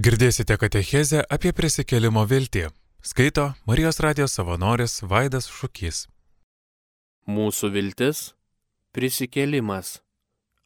Girdėsite 0.00 0.54
katechezę 0.56 1.18
apie 1.34 1.50
prisikelimo 1.52 2.22
viltį. 2.24 2.60
Skaito 3.04 3.42
Marijos 3.68 3.98
radijos 4.00 4.32
savanoris 4.38 4.94
Vaidas 5.04 5.48
Šukys. 5.52 6.06
Mūsų 7.28 7.68
viltis- 7.74 8.20
prisikėlimas, 8.94 10.00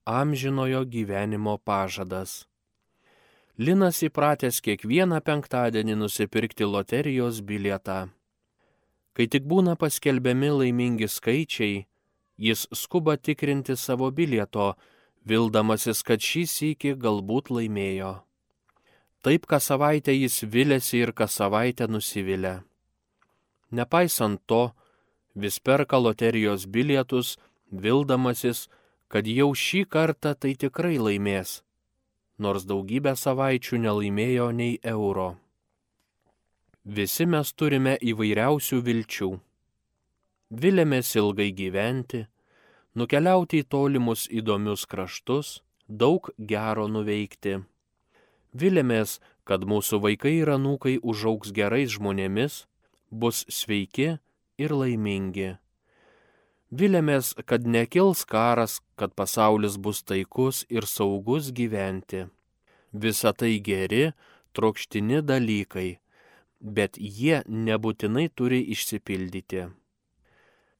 amžinojo 0.07 0.85
gyvenimo 0.93 1.59
pažadas. 1.59 2.45
Linas 3.59 4.03
įpratęs 4.07 4.61
kiekvieną 4.63 5.19
penktadienį 5.21 5.97
nusipirkti 6.03 6.69
loterijos 6.75 7.41
bilietą. 7.41 8.11
Kai 9.15 9.27
tik 9.27 9.43
būna 9.43 9.75
paskelbiami 9.75 10.51
laimingi 10.61 11.09
skaičiai, 11.09 11.87
jis 12.39 12.69
skuba 12.71 13.17
tikrinti 13.17 13.75
savo 13.77 14.13
bilieto, 14.13 14.77
vildamasis, 15.27 16.05
kad 16.05 16.21
šį 16.21 16.45
sįki 16.55 16.95
galbūt 16.95 17.51
laimėjo. 17.51 18.15
Taip 19.25 19.47
kas 19.49 19.71
savaitę 19.71 20.13
jis 20.13 20.43
vilėsi 20.53 20.99
ir 21.01 21.15
kas 21.17 21.39
savaitę 21.41 21.89
nusivilia. 21.89 22.59
Nepaisant 23.73 24.43
to, 24.47 24.75
vis 25.35 25.57
perka 25.59 25.97
loterijos 25.97 26.67
bilietus, 26.69 27.39
vildamasis, 27.73 28.69
kad 29.09 29.27
jau 29.27 29.49
šį 29.57 29.87
kartą 29.89 30.35
tai 30.37 30.53
tikrai 30.61 30.99
laimės, 31.01 31.63
nors 32.37 32.69
daugybę 32.69 33.17
savaičių 33.17 33.81
nelaimėjo 33.87 34.51
nei 34.61 34.79
euro. 34.93 35.35
Visi 36.85 37.25
mes 37.25 37.53
turime 37.57 37.97
įvairiausių 37.97 38.85
vilčių. 38.85 39.31
Vilėmės 40.53 41.17
ilgai 41.17 41.49
gyventi, 41.57 42.27
nukeliauti 42.93 43.65
į 43.65 43.69
tolimus 43.73 44.29
įdomius 44.29 44.85
kraštus, 44.85 45.63
daug 45.89 46.29
gero 46.37 46.85
nuveikti. 46.93 47.63
Vilėmės, 48.55 49.19
kad 49.43 49.67
mūsų 49.67 49.99
vaikai 50.05 50.37
ir 50.39 50.53
anūkai 50.55 51.01
užaugs 51.03 51.51
gerais 51.55 51.91
žmonėmis, 51.97 52.65
bus 53.11 53.43
sveiki 53.51 54.15
ir 54.59 54.75
laimingi. 54.75 55.57
Vilėmės, 56.75 57.35
kad 57.47 57.67
nekils 57.67 58.25
karas, 58.27 58.81
kad 58.99 59.15
pasaulis 59.15 59.77
bus 59.79 60.03
taikus 60.03 60.65
ir 60.71 60.87
saugus 60.91 61.51
gyventi. 61.55 62.25
Visa 62.91 63.35
tai 63.35 63.59
geri, 63.59 64.13
trokštini 64.55 65.21
dalykai, 65.23 65.99
bet 66.61 66.99
jie 66.99 67.43
nebūtinai 67.47 68.29
turi 68.35 68.63
išsipildyti. 68.75 69.69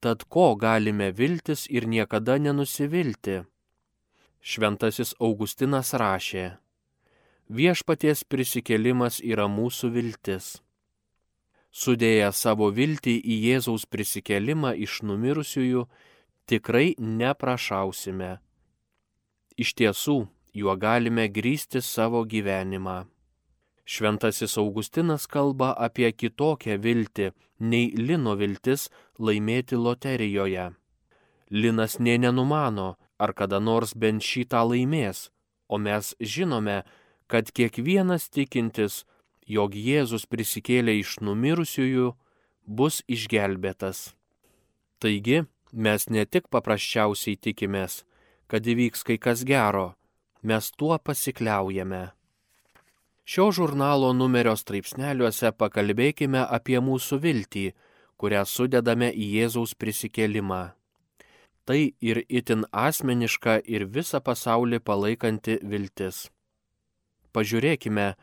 Tad 0.03 0.27
ko 0.31 0.53
galime 0.55 1.11
viltis 1.11 1.65
ir 1.71 1.87
niekada 1.87 2.37
nenusivilti? 2.39 3.43
Šventasis 4.45 5.15
Augustinas 5.19 5.93
rašė, 5.97 6.45
viešpaties 7.49 8.23
prisikėlimas 8.23 9.19
yra 9.23 9.47
mūsų 9.47 9.91
viltis. 9.93 10.61
Sudėję 11.75 12.31
savo 12.31 12.69
viltį 12.71 13.17
į 13.19 13.35
Jėzaus 13.49 13.85
prisikėlimą 13.85 14.75
iš 14.79 15.01
numirusiųjų, 15.03 15.87
tikrai 16.47 16.95
neprašausime. 16.97 18.37
Iš 19.59 19.73
tiesų, 19.75 20.17
juo 20.55 20.75
galime 20.79 21.27
grįsti 21.27 21.81
savo 21.83 22.23
gyvenimą. 22.23 23.05
Šventasis 23.85 24.57
Augustinas 24.57 25.27
kalba 25.27 25.73
apie 25.77 26.09
kitokią 26.11 26.79
viltį 26.81 27.31
nei 27.59 27.91
Lino 27.93 28.33
viltis 28.39 28.89
laimėti 29.19 29.77
loterijoje. 29.77 30.71
Linas 31.51 31.99
nė 31.99 32.17
nenumano, 32.23 32.95
ar 33.19 33.33
kada 33.33 33.59
nors 33.59 33.93
bent 33.93 34.23
šitą 34.23 34.63
laimės, 34.65 35.29
o 35.69 35.77
mes 35.77 36.15
žinome, 36.19 36.81
kad 37.27 37.51
kiekvienas 37.51 38.29
tikintis, 38.29 39.03
jog 39.45 39.75
Jėzus 39.77 40.25
prisikėlė 40.29 40.97
iš 41.01 41.19
numirusiųjų, 41.25 42.13
bus 42.65 43.01
išgelbėtas. 43.07 44.13
Taigi, 44.99 45.43
mes 45.71 46.09
ne 46.09 46.25
tik 46.25 46.49
paprasčiausiai 46.49 47.37
tikimės, 47.37 48.03
kad 48.47 48.65
įvyks 48.65 49.03
kai 49.05 49.17
kas 49.21 49.43
gero, 49.45 49.93
mes 50.41 50.71
tuo 50.71 50.97
pasikliaujame. 50.97 52.05
Šio 53.25 53.49
žurnalo 53.57 54.11
numerio 54.13 54.53
straipsneliuose 54.53 55.49
pakalbėkime 55.57 56.43
apie 56.45 56.77
mūsų 56.77 57.17
viltį, 57.23 57.65
kurią 58.21 58.43
sudedame 58.45 59.09
į 59.09 59.29
Jėzaus 59.39 59.73
prisikėlimą. 59.73 60.75
Tai 61.65 61.79
ir 62.09 62.21
itin 62.29 62.67
asmeniška 62.69 63.57
ir 63.65 63.87
visą 63.89 64.21
pasaulį 64.21 64.79
palaikanti 64.85 65.57
viltis. 65.65 66.27
Pažiūrėkime, 67.35 68.13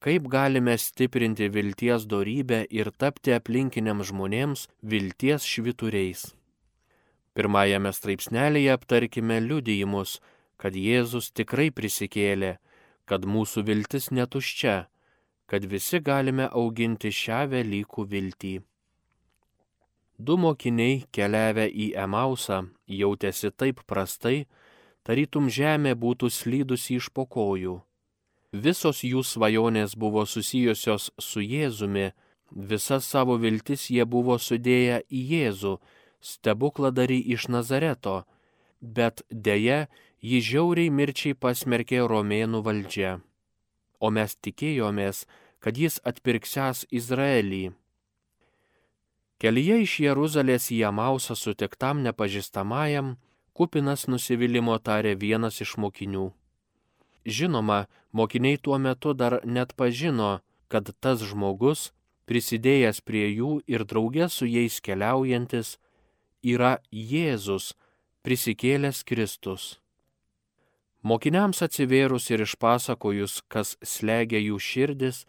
kaip 0.00 0.28
galime 0.30 0.76
stiprinti 0.78 1.50
vilties 1.50 2.06
dorybę 2.06 2.62
ir 2.70 2.92
tapti 2.94 3.34
aplinkiniams 3.34 4.12
žmonėms 4.12 4.66
vilties 4.82 5.46
švituriais. 5.46 6.28
Pirmajame 7.34 7.90
straipsnelėje 7.94 8.74
aptarkime 8.74 9.40
liudijimus, 9.42 10.18
kad 10.60 10.76
Jėzus 10.76 11.32
tikrai 11.34 11.70
prisikėlė 11.74 12.58
kad 13.10 13.26
mūsų 13.26 13.64
viltis 13.66 14.10
netuščia, 14.14 14.76
kad 15.50 15.64
visi 15.66 15.98
galime 15.98 16.46
auginti 16.46 17.10
šią 17.10 17.40
Velykų 17.50 18.06
viltį. 18.12 18.52
Du 20.20 20.36
mokiniai 20.38 21.00
keliavę 21.16 21.66
į 21.66 21.90
Emausą 22.04 22.60
jautėsi 23.00 23.50
taip 23.50 23.80
prastai, 23.90 24.44
tarytum 25.02 25.48
žemė 25.50 25.96
būtų 25.98 26.30
slydusi 26.30 27.00
iš 27.00 27.08
pokojų. 27.16 27.80
Visos 28.52 29.04
jų 29.06 29.22
svajonės 29.22 29.94
buvo 29.94 30.24
susijusios 30.26 31.12
su 31.22 31.40
Jėzumi, 31.40 32.10
visas 32.50 33.06
savo 33.06 33.36
viltis 33.38 33.90
jie 33.94 34.04
buvo 34.04 34.38
sudėję 34.38 35.04
į 35.06 35.20
Jėzų, 35.32 35.78
stebukladarį 36.20 37.20
iš 37.30 37.46
Nazareto, 37.48 38.24
bet 38.80 39.22
dėja 39.30 39.86
jį 40.20 40.40
žiauriai 40.42 40.90
mirčiai 40.90 41.34
pasmerkė 41.34 42.02
romėnų 42.10 42.62
valdžia. 42.66 43.20
O 44.00 44.10
mes 44.10 44.34
tikėjomės, 44.34 45.26
kad 45.60 45.78
jis 45.78 46.00
atpirksęs 46.02 46.88
Izraelį. 46.90 47.70
Kelyje 49.38 49.78
iš 49.84 50.00
Jeruzalės 50.00 50.72
į 50.74 50.82
Jamausą 50.82 51.38
sutiktam 51.38 52.02
nepažįstamajam, 52.02 53.14
kupinas 53.54 54.08
nusivylimų 54.10 54.80
tarė 54.82 55.14
vienas 55.14 55.62
iš 55.62 55.78
mokinių. 55.78 56.32
Žinoma, 57.26 57.86
mokiniai 58.12 58.56
tuo 58.56 58.78
metu 58.78 59.12
dar 59.14 59.40
net 59.44 59.74
pažino, 59.76 60.40
kad 60.68 60.90
tas 61.00 61.20
žmogus, 61.26 61.90
prisidėjęs 62.30 63.02
prie 63.02 63.26
jų 63.28 63.60
ir 63.66 63.84
draugė 63.84 64.30
su 64.30 64.46
jais 64.46 64.80
keliaujantis, 64.80 65.76
yra 66.42 66.78
Jėzus, 66.90 67.74
prisikėlęs 68.24 69.04
Kristus. 69.04 69.80
Mokiniams 71.02 71.62
atsivėrus 71.64 72.28
ir 72.30 72.44
išpasakojus, 72.44 73.40
kas 73.48 73.76
slegia 73.82 74.40
jų 74.40 74.58
širdis, 74.60 75.24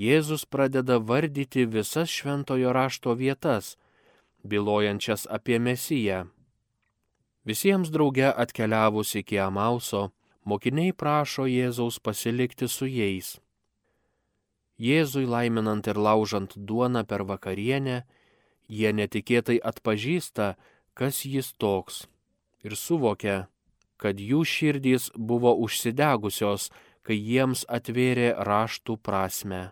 Jėzus 0.00 0.46
pradeda 0.46 0.96
vardyti 0.98 1.66
visas 1.66 2.08
šventojo 2.08 2.72
rašto 2.72 3.14
vietas, 3.18 3.74
bylojančias 4.46 5.26
apie 5.28 5.58
Mesiją. 5.58 6.28
Visiems 7.44 7.90
drauge 7.90 8.30
atkeliavus 8.30 9.12
iki 9.18 9.38
Amauso, 9.38 10.10
mokiniai 10.50 10.92
prašo 10.92 11.46
Jėzaus 11.50 12.00
pasilikti 12.02 12.68
su 12.68 12.88
jais. 12.90 13.38
Jėzui 14.80 15.26
laiminant 15.28 15.86
ir 15.92 15.98
laužant 16.00 16.56
duoną 16.56 17.04
per 17.04 17.26
vakarienę, 17.28 18.02
jie 18.68 18.92
netikėtai 18.96 19.58
atpažįsta, 19.70 20.54
kas 20.94 21.24
jis 21.24 21.52
toks 21.60 22.06
ir 22.64 22.76
suvokia, 22.76 23.48
kad 24.00 24.20
jų 24.20 24.44
širdys 24.44 25.10
buvo 25.16 25.52
užsidegusios, 25.64 26.70
kai 27.04 27.16
jiems 27.16 27.64
atvėrė 27.68 28.32
raštų 28.46 28.96
prasme. 29.04 29.70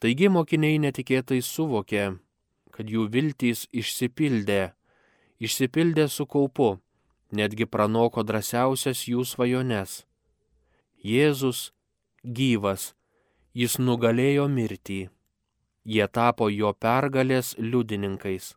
Taigi 0.00 0.28
mokiniai 0.32 0.78
netikėtai 0.80 1.40
suvokė, 1.44 2.16
kad 2.72 2.90
jų 2.92 3.06
viltys 3.12 3.64
išsipildė, 3.72 4.72
išsipildė 5.40 6.08
su 6.12 6.26
kaupu, 6.28 6.76
netgi 7.38 7.66
pranoko 7.68 8.24
drąsiausias 8.26 9.04
jų 9.10 9.24
svajones. 9.28 10.04
Jėzus 11.04 11.70
gyvas, 12.24 12.94
jis 13.54 13.78
nugalėjo 13.78 14.48
mirtį. 14.50 15.00
Jie 15.86 16.06
tapo 16.08 16.48
jo 16.50 16.72
pergalės 16.74 17.54
liudininkais. 17.58 18.54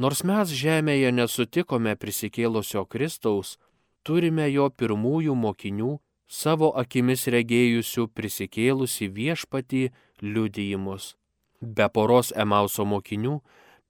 Nors 0.00 0.22
mes 0.24 0.54
žemėje 0.56 1.10
nesutikome 1.12 1.92
prisikėlusio 2.00 2.86
Kristaus, 2.88 3.58
turime 4.02 4.48
jo 4.48 4.70
pirmųjų 4.70 5.34
mokinių, 5.36 5.98
savo 6.32 6.70
akimis 6.80 7.26
regėjusių 7.28 8.06
prisikėlusi 8.16 9.10
viešpatį 9.12 9.82
liudijimus. 10.24 11.12
Be 11.60 11.86
poros 11.92 12.32
Emauso 12.32 12.86
mokinių 12.88 13.42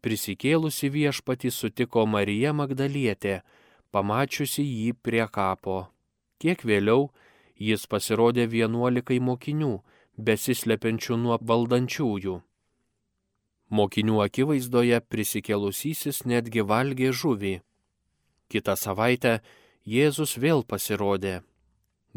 prisikėlusi 0.02 0.90
viešpatį 0.93 1.50
sutiko 1.54 2.04
Marija 2.06 2.52
Magdalietė, 2.52 3.40
pamačiusi 3.94 4.62
jį 4.62 4.94
prie 5.02 5.25
kapo. 5.31 5.87
Kiek 6.43 6.64
vėliau 6.66 7.10
Jis 7.62 7.84
pasirodė 7.87 8.49
vienuolikai 8.50 9.20
mokinių, 9.22 9.76
besislepiančių 10.19 11.19
nuo 11.25 11.37
valdančiųjų. 11.50 12.40
Mokinių 13.72 14.16
akivaizdoje 14.25 14.99
prisikėlusysis 15.12 16.25
netgi 16.26 16.64
valgė 16.72 17.12
žuvį. 17.12 17.55
Kita 18.50 18.75
savaitę 18.76 19.38
Jėzus 19.87 20.34
vėl 20.43 20.64
pasirodė. 20.64 21.40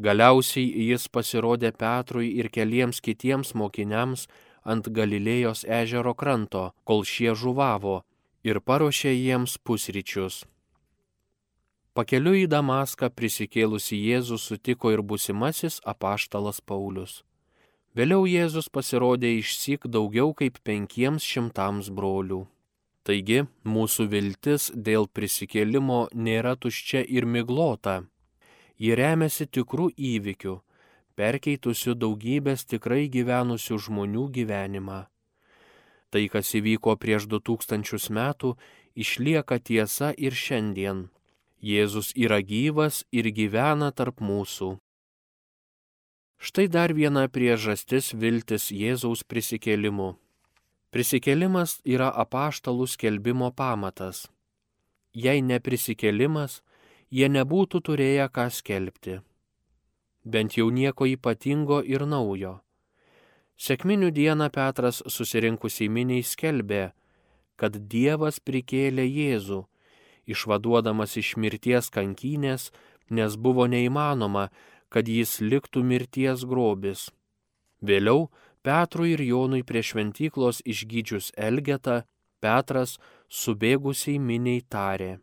Galiausiai 0.01 0.89
jis 0.89 1.05
pasirodė 1.07 1.71
Petrui 1.71 2.33
ir 2.39 2.49
keliems 2.49 2.99
kitiems 2.99 3.53
mokiniams 3.55 4.25
ant 4.65 4.89
Galilėjos 4.97 5.63
ežero 5.69 6.13
kranto, 6.17 6.71
kol 6.83 7.05
šie 7.05 7.35
žuvavo, 7.37 8.01
ir 8.43 8.59
paruošė 8.61 9.13
jiems 9.13 9.57
pusryčius. 9.65 10.43
Pakeliu 11.95 12.33
į 12.35 12.47
Damaską 12.51 13.07
prisikėlusi 13.15 13.95
Jėzus 13.95 14.49
sutiko 14.49 14.91
ir 14.91 15.01
busimasis 15.01 15.79
apaštalas 15.93 16.59
Paulius. 16.59 17.21
Vėliau 17.95 18.25
Jėzus 18.27 18.67
pasirodė 18.67 19.29
išsik 19.37 19.87
daugiau 19.87 20.33
kaip 20.35 20.59
penkiems 20.67 21.23
šimtams 21.23 21.87
brolių. 21.95 22.41
Taigi 23.07 23.45
mūsų 23.63 24.09
viltis 24.11 24.67
dėl 24.75 25.07
prisikėlimo 25.07 26.01
nėra 26.11 26.57
tuščia 26.59 27.05
ir 27.05 27.23
miglota. 27.23 28.01
Ji 28.75 28.97
remiasi 28.99 29.47
tikrų 29.47 29.91
įvykių, 29.95 30.57
perkeitusių 31.19 31.95
daugybės 32.03 32.65
tikrai 32.69 33.07
gyvenusių 33.11 33.77
žmonių 33.87 34.29
gyvenimą. 34.37 35.01
Tai, 36.11 36.23
kas 36.31 36.53
įvyko 36.55 36.95
prieš 37.01 37.27
du 37.31 37.41
tūkstančius 37.43 38.09
metų, 38.13 38.55
išlieka 38.95 39.59
tiesa 39.59 40.13
ir 40.15 40.35
šiandien. 40.35 41.07
Jėzus 41.59 42.11
yra 42.15 42.39
gyvas 42.45 43.03
ir 43.11 43.31
gyvena 43.33 43.91
tarp 43.91 44.21
mūsų. 44.21 44.75
Štai 46.37 46.67
dar 46.67 46.93
viena 46.93 47.25
priežastis 47.31 48.11
viltis 48.13 48.69
Jėzaus 48.69 49.23
prisikėlimu. 49.23 50.13
Prisikėlimas 50.93 51.79
yra 51.83 52.11
apaštalų 52.23 52.87
skelbimo 52.91 53.49
pamatas. 53.51 54.27
Jei 55.15 55.41
ne 55.41 55.59
prisikėlimas, 55.63 56.61
jie 57.09 57.27
nebūtų 57.31 57.81
turėję 57.87 58.27
ką 58.35 58.49
skelbti. 58.51 59.21
Bent 60.25 60.57
jau 60.57 60.71
nieko 60.73 61.05
ypatingo 61.05 61.83
ir 61.85 62.05
naujo. 62.09 62.59
Sekminių 63.55 64.09
dieną 64.11 64.49
Petras 64.51 64.99
susirinkusiai 65.07 65.87
miniai 65.87 66.25
skelbė, 66.25 66.89
kad 67.55 67.77
Dievas 67.87 68.41
prikėlė 68.43 69.05
Jėzų 69.05 69.61
išvaduodamas 70.25 71.17
iš 71.21 71.35
mirties 71.37 71.89
kankynės, 71.93 72.71
nes 73.09 73.37
buvo 73.37 73.67
neįmanoma, 73.69 74.49
kad 74.89 75.07
jis 75.07 75.39
liktų 75.41 75.83
mirties 75.85 76.45
grobis. 76.49 77.09
Vėliau 77.81 78.29
Petrui 78.65 79.13
ir 79.13 79.21
Jonui 79.21 79.61
prie 79.61 79.83
šventyklos 79.85 80.63
išgydžius 80.65 81.31
Elgetą, 81.37 82.01
Petras 82.41 82.97
subėgusiai 83.29 84.17
miniai 84.19 84.63
tarė. 84.65 85.19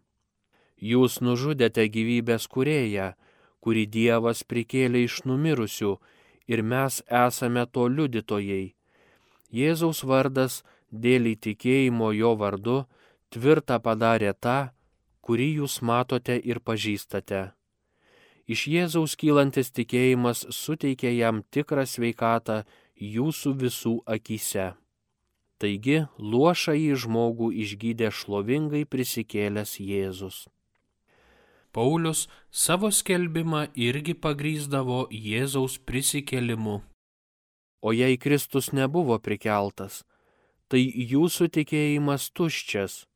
Jūs 0.78 1.20
nužudėte 1.22 1.86
gyvybės 1.90 2.46
kurėją, 2.50 3.12
kurį 3.62 3.86
Dievas 3.96 4.42
prikėlė 4.42 5.04
iš 5.06 5.22
numirusių, 5.28 5.96
ir 6.52 6.62
mes 6.62 7.00
esame 7.24 7.64
to 7.66 7.86
liudytojai. 7.96 8.74
Jėzaus 9.52 10.02
vardas 10.08 10.62
dėl 10.90 11.28
įtikėjimo 11.32 12.12
jo 12.16 12.34
vardu 12.42 12.78
tvirtą 13.32 13.78
padarė 13.86 14.32
tą, 14.34 14.58
kurį 15.24 15.48
jūs 15.62 15.80
matote 15.82 16.36
ir 16.36 16.60
pažįstate. 16.60 17.42
Iš 18.52 18.66
Jėzaus 18.74 19.14
kylantis 19.16 19.70
tikėjimas 19.70 20.46
suteikia 20.50 21.12
jam 21.14 21.42
tikrą 21.54 21.84
sveikatą 21.86 22.62
jūsų 22.98 23.52
visų 23.62 23.94
akise. 24.16 24.72
Taigi 25.62 26.00
luošą 26.18 26.74
į 26.74 26.96
žmogų 27.04 27.52
išgydė 27.64 28.10
šlovingai 28.10 28.82
prisikėlęs 28.82 29.78
Jėzus. 29.78 30.48
Paulius 31.72 32.28
savo 32.50 32.90
skelbimą 32.92 33.66
irgi 33.74 34.12
pagrysdavo 34.14 35.06
Jėzaus 35.08 35.78
prisikėlimu. 35.88 36.82
O 37.80 37.92
jei 37.96 38.18
Kristus 38.20 38.70
nebuvo 38.76 39.16
prikeltas, 39.18 40.02
tai 40.68 40.82
jūsų 40.84 41.48
tikėjimas 41.56 42.28
tuščias 42.36 43.06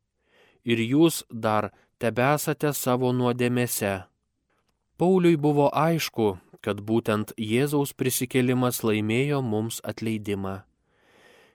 ir 0.65 0.81
jūs 0.83 1.23
dar 1.31 1.69
tebesate 2.03 2.73
savo 2.73 3.13
nuodėmėse. 3.13 3.93
Pauliui 4.97 5.37
buvo 5.37 5.69
aišku, 5.77 6.39
kad 6.65 6.81
būtent 6.81 7.35
Jėzaus 7.37 7.93
prisikėlimas 7.93 8.81
laimėjo 8.83 9.43
mums 9.45 9.83
atleidimą. 9.85 10.63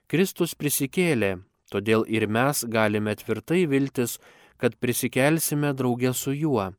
Kristus 0.06 0.54
prisikėlė, 0.54 1.40
todėl 1.72 2.06
ir 2.06 2.28
mes 2.30 2.62
galime 2.68 3.16
tvirtai 3.18 3.64
viltis, 3.66 4.20
kad 4.56 4.78
prisikelsime 4.78 5.72
draugę 5.74 6.12
su 6.14 6.32
juo, 6.36 6.70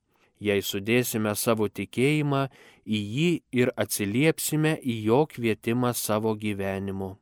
jei 0.48 0.63
sudėsime 0.66 1.34
savo 1.40 1.69
tikėjimą 1.69 2.48
į 2.86 3.00
jį 3.16 3.30
ir 3.62 3.72
atsiliepsime 3.80 4.75
į 4.81 4.98
jo 5.07 5.24
kvietimą 5.31 5.94
savo 5.95 6.36
gyvenimu. 6.36 7.13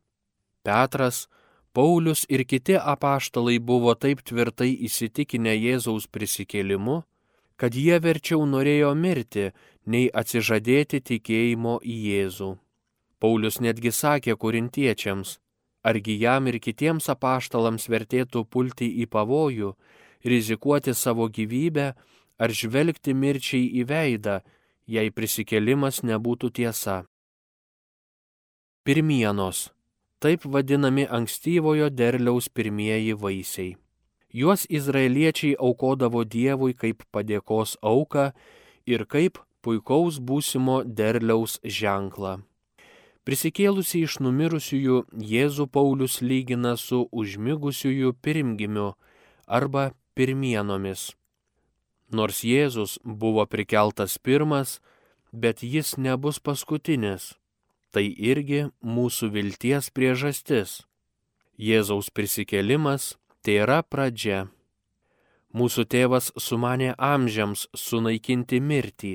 Petras, 0.65 1.27
Paulius 1.73 2.25
ir 2.29 2.43
kiti 2.43 2.75
apaštalai 2.75 3.59
buvo 3.59 3.93
taip 3.95 4.25
tvirtai 4.27 4.73
įsitikinę 4.87 5.53
Jėzaus 5.55 6.07
prisikėlimu, 6.11 6.97
kad 7.55 7.77
jie 7.77 7.99
verčiau 8.03 8.43
norėjo 8.49 8.91
mirti, 8.97 9.51
nei 9.85 10.09
atsižadėti 10.09 10.99
tikėjimo 10.99 11.77
į 11.79 11.95
Jėzų. 12.09 12.51
Paulius 13.21 13.61
netgi 13.61 13.93
sakė 13.93 14.35
korintiečiams, 14.35 15.37
argi 15.85 16.17
jam 16.19 16.49
ir 16.49 16.57
kitiems 16.59 17.07
apaštalams 17.13 17.87
vertėtų 17.89 18.43
pulti 18.49 18.89
į 19.03 19.07
pavojų, 19.13 19.75
rizikuoti 20.25 20.93
savo 20.97 21.29
gyvybę 21.29 21.91
ar 22.41 22.53
žvelgti 22.61 23.13
mirčiai 23.13 23.67
į 23.81 23.85
veidą, 23.91 24.39
jei 24.89 25.13
prisikėlimas 25.13 26.01
nebūtų 26.07 26.49
tiesa. 26.57 27.03
Pirmienos 28.81 29.69
taip 30.21 30.45
vadinami 30.45 31.07
ankstyvojo 31.17 31.89
derliaus 31.89 32.49
pirmieji 32.49 33.13
vaisiai. 33.23 33.75
Juos 34.33 34.65
izraeliečiai 34.69 35.57
aukodavo 35.67 36.23
Dievui 36.23 36.75
kaip 36.77 37.03
padėkos 37.13 37.75
auką 37.81 38.29
ir 38.87 39.05
kaip 39.05 39.41
puikaus 39.61 40.19
būsimo 40.21 40.81
derliaus 40.85 41.57
ženklą. 41.65 42.37
Prisikėlusi 43.25 44.05
iš 44.07 44.19
numirusiųjų 44.25 45.01
Jėzų 45.33 45.67
Paulius 45.69 46.21
lygina 46.21 46.77
su 46.77 47.03
užmigusiųjų 47.11 48.13
pirmgimiu 48.21 48.93
arba 49.45 49.91
pirmienomis. 50.15 51.11
Nors 52.11 52.43
Jėzus 52.43 52.97
buvo 53.03 53.45
prikeltas 53.47 54.17
pirmas, 54.17 54.79
bet 55.31 55.63
jis 55.63 55.95
nebus 55.97 56.39
paskutinis 56.43 57.31
tai 57.91 58.07
irgi 58.15 58.69
mūsų 58.81 59.29
vilties 59.35 59.91
priežastis. 59.93 60.81
Jėzaus 61.59 62.09
prisikėlimas 62.09 63.15
tai 63.43 63.59
yra 63.65 63.81
pradžia. 63.83 64.47
Mūsų 65.51 65.85
tėvas 65.91 66.31
sumanė 66.39 66.93
amžiams 66.95 67.67
sunaikinti 67.75 68.61
mirtį. 68.63 69.13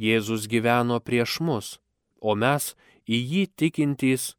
Jėzus 0.00 0.48
gyveno 0.50 0.98
prieš 1.04 1.38
mus, 1.44 1.68
o 2.18 2.34
mes 2.34 2.72
į 3.06 3.20
jį 3.20 3.44
tikintys 3.60 4.32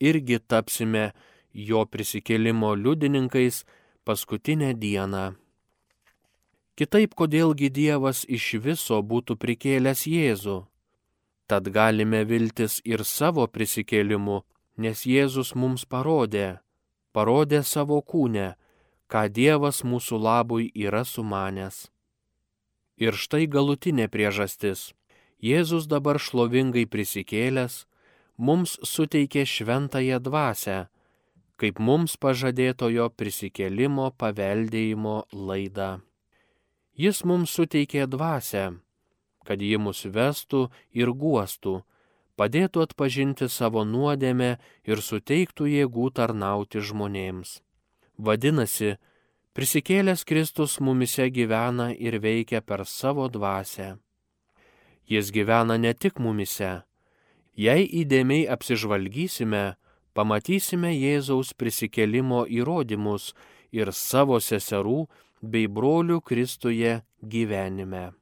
irgi 0.00 0.38
tapsime 0.38 1.10
jo 1.52 1.82
prisikėlimo 1.84 2.72
liudininkais 2.78 3.64
paskutinę 4.06 4.72
dieną. 4.78 5.41
Kitaip 6.72 7.12
kodėlgi 7.12 7.68
Dievas 7.68 8.22
iš 8.24 8.54
viso 8.64 9.02
būtų 9.04 9.36
prikėlęs 9.36 10.06
Jėzų? 10.08 10.62
Tad 11.46 11.68
galime 11.68 12.22
viltis 12.24 12.78
ir 12.88 13.04
savo 13.04 13.44
prisikėlimu, 13.44 14.38
nes 14.80 15.02
Jėzus 15.04 15.52
mums 15.54 15.84
parodė, 15.84 16.62
parodė 17.12 17.60
savo 17.60 17.98
kūnę, 18.00 18.54
ką 19.12 19.26
Dievas 19.28 19.82
mūsų 19.84 20.16
labui 20.16 20.70
yra 20.72 21.02
sumanęs. 21.04 21.90
Ir 22.96 23.18
štai 23.20 23.44
galutinė 23.52 24.06
priežastis. 24.08 24.92
Jėzus 25.42 25.88
dabar 25.90 26.16
šlovingai 26.22 26.86
prisikėlęs, 26.86 27.82
mums 28.38 28.78
suteikė 28.86 29.42
šventąją 29.44 30.22
dvasę, 30.24 30.78
kaip 31.60 31.82
mums 31.82 32.16
pažadėtojo 32.16 33.10
prisikėlimo 33.18 34.08
paveldėjimo 34.16 35.16
laidą. 35.34 35.90
Jis 36.92 37.22
mums 37.24 37.54
suteikė 37.56 38.04
dvasę, 38.06 38.66
kad 39.48 39.62
ji 39.62 39.78
mus 39.80 40.04
vestų 40.04 40.66
ir 40.92 41.08
guostų, 41.16 41.80
padėtų 42.36 42.84
atpažinti 42.84 43.48
savo 43.48 43.84
nuodėmę 43.88 44.58
ir 44.84 45.00
suteiktų 45.00 45.70
jėgų 45.72 46.10
tarnauti 46.12 46.84
žmonėms. 46.84 47.62
Vadinasi, 48.18 48.98
prisikėlęs 49.56 50.24
Kristus 50.28 50.78
mumise 50.80 51.30
gyvena 51.32 51.92
ir 51.96 52.20
veikia 52.20 52.60
per 52.60 52.84
savo 52.84 53.28
dvasę. 53.28 53.96
Jis 55.08 55.32
gyvena 55.32 55.78
ne 55.80 55.94
tik 55.94 56.20
mumise. 56.20 56.82
Jei 57.56 57.88
įdėmiai 57.88 58.46
apsižvalgysime, 58.52 59.76
pamatysime 60.12 60.92
Jėzaus 60.92 61.52
prisikelimo 61.56 62.44
įrodymus 62.48 63.32
ir 63.72 63.92
savo 63.92 64.38
seserų 64.40 65.08
bei 65.42 65.66
brolių 65.66 66.20
Kristuje 66.22 67.02
gyvenime. 67.22 68.12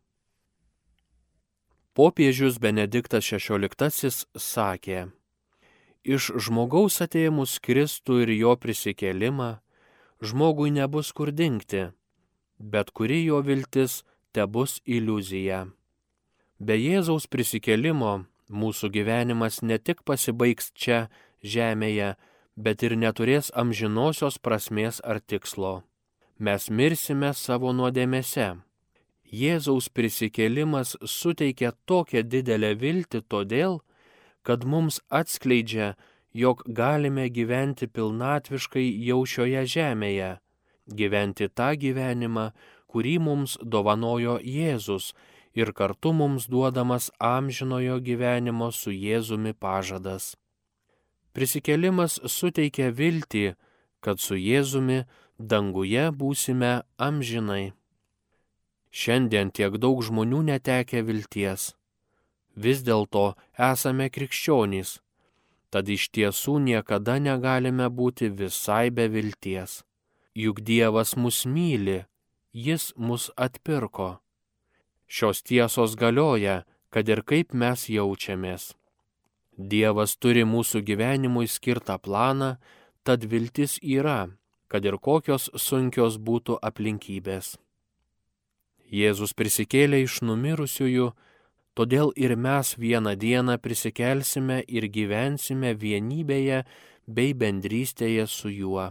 Popiežius 1.92 2.56
Benediktas 2.58 3.26
XVI 3.28 4.08
sakė, 4.40 5.10
iš 6.04 6.30
žmogaus 6.40 7.00
atėmus 7.04 7.58
Kristų 7.60 8.22
ir 8.24 8.32
jo 8.38 8.54
prisikelimą, 8.56 9.58
žmogui 10.24 10.72
nebus 10.72 11.12
kur 11.12 11.28
dingti, 11.32 11.90
bet 12.56 12.90
kuri 12.96 13.24
jo 13.26 13.42
viltis 13.44 14.00
te 14.32 14.46
bus 14.46 14.80
iliuzija. 14.86 15.66
Be 16.60 16.76
Jėzaus 16.76 17.28
prisikelimo 17.28 18.24
mūsų 18.48 18.90
gyvenimas 18.96 19.60
ne 19.62 19.76
tik 19.78 20.02
pasibaigs 20.08 20.72
čia, 20.72 21.08
žemėje, 21.44 22.16
bet 22.56 22.82
ir 22.82 22.96
neturės 22.96 23.52
amžinosios 23.52 24.40
prasmės 24.40 25.00
ar 25.04 25.20
tikslo. 25.20 25.89
Mes 26.40 26.70
mirsime 26.72 27.34
savo 27.36 27.68
nuodėmėse. 27.76 28.46
Jėzaus 29.28 29.90
prisikėlimas 29.92 30.94
suteikia 31.04 31.74
tokią 31.84 32.22
didelę 32.24 32.70
viltį 32.80 33.20
todėl, 33.28 33.76
kad 34.42 34.64
mums 34.64 35.02
atskleidžia, 35.12 35.90
jog 36.32 36.64
galime 36.64 37.28
gyventi 37.28 37.90
pilnatviškai 37.92 38.86
jau 39.10 39.20
šioje 39.28 39.66
žemėje, 39.74 40.30
gyventi 40.88 41.50
tą 41.52 41.74
gyvenimą, 41.84 42.48
kurį 42.88 43.16
mums 43.20 43.58
dovanojo 43.60 44.40
Jėzus 44.40 45.12
ir 45.52 45.74
kartu 45.76 46.14
mums 46.16 46.48
duodamas 46.48 47.12
amžinojo 47.20 48.00
gyvenimo 48.00 48.72
su 48.72 48.96
Jėzumi 48.96 49.52
pažadas. 49.52 50.36
Prisikelimas 51.36 52.16
suteikia 52.24 52.88
viltį, 52.90 53.50
kad 54.00 54.24
su 54.24 54.40
Jėzumi 54.40 55.04
danguje 55.40 56.10
būsime 56.12 56.72
amžinai. 56.98 57.72
Šiandien 58.90 59.52
tiek 59.54 59.76
daug 59.78 60.02
žmonių 60.02 60.42
netekia 60.50 61.02
vilties. 61.06 61.72
Vis 62.56 62.82
dėlto 62.82 63.36
esame 63.54 64.10
krikščionys, 64.10 64.98
tad 65.70 65.88
iš 65.88 66.10
tiesų 66.10 66.58
niekada 66.66 67.18
negalime 67.22 67.86
būti 67.88 68.28
visai 68.28 68.90
be 68.90 69.06
vilties. 69.08 69.82
Juk 70.34 70.60
Dievas 70.66 71.16
mus 71.16 71.44
myli, 71.46 72.04
Jis 72.52 72.92
mus 72.96 73.30
atpirko. 73.36 74.18
Šios 75.06 75.42
tiesos 75.42 75.94
galioja, 75.94 76.64
kad 76.90 77.06
ir 77.08 77.22
kaip 77.22 77.54
mes 77.54 77.86
jaučiamės. 77.86 78.72
Dievas 79.54 80.16
turi 80.18 80.42
mūsų 80.42 80.82
gyvenimui 80.82 81.46
skirtą 81.46 82.00
planą, 82.02 82.56
tad 83.06 83.22
viltis 83.30 83.78
yra, 83.82 84.34
kad 84.70 84.86
ir 84.86 84.96
kokios 85.02 85.50
sunkios 85.58 86.20
būtų 86.22 86.60
aplinkybės. 86.62 87.56
Jėzus 88.90 89.34
prisikėlė 89.38 90.04
iš 90.04 90.20
numirusiųjų, 90.26 91.10
todėl 91.78 92.14
ir 92.16 92.36
mes 92.36 92.74
vieną 92.78 93.16
dieną 93.18 93.58
prisikelsime 93.62 94.62
ir 94.66 94.86
gyvensime 94.90 95.74
vienybėje 95.74 96.64
bei 97.06 97.34
bendrystėje 97.34 98.26
su 98.30 98.50
juo. 98.50 98.90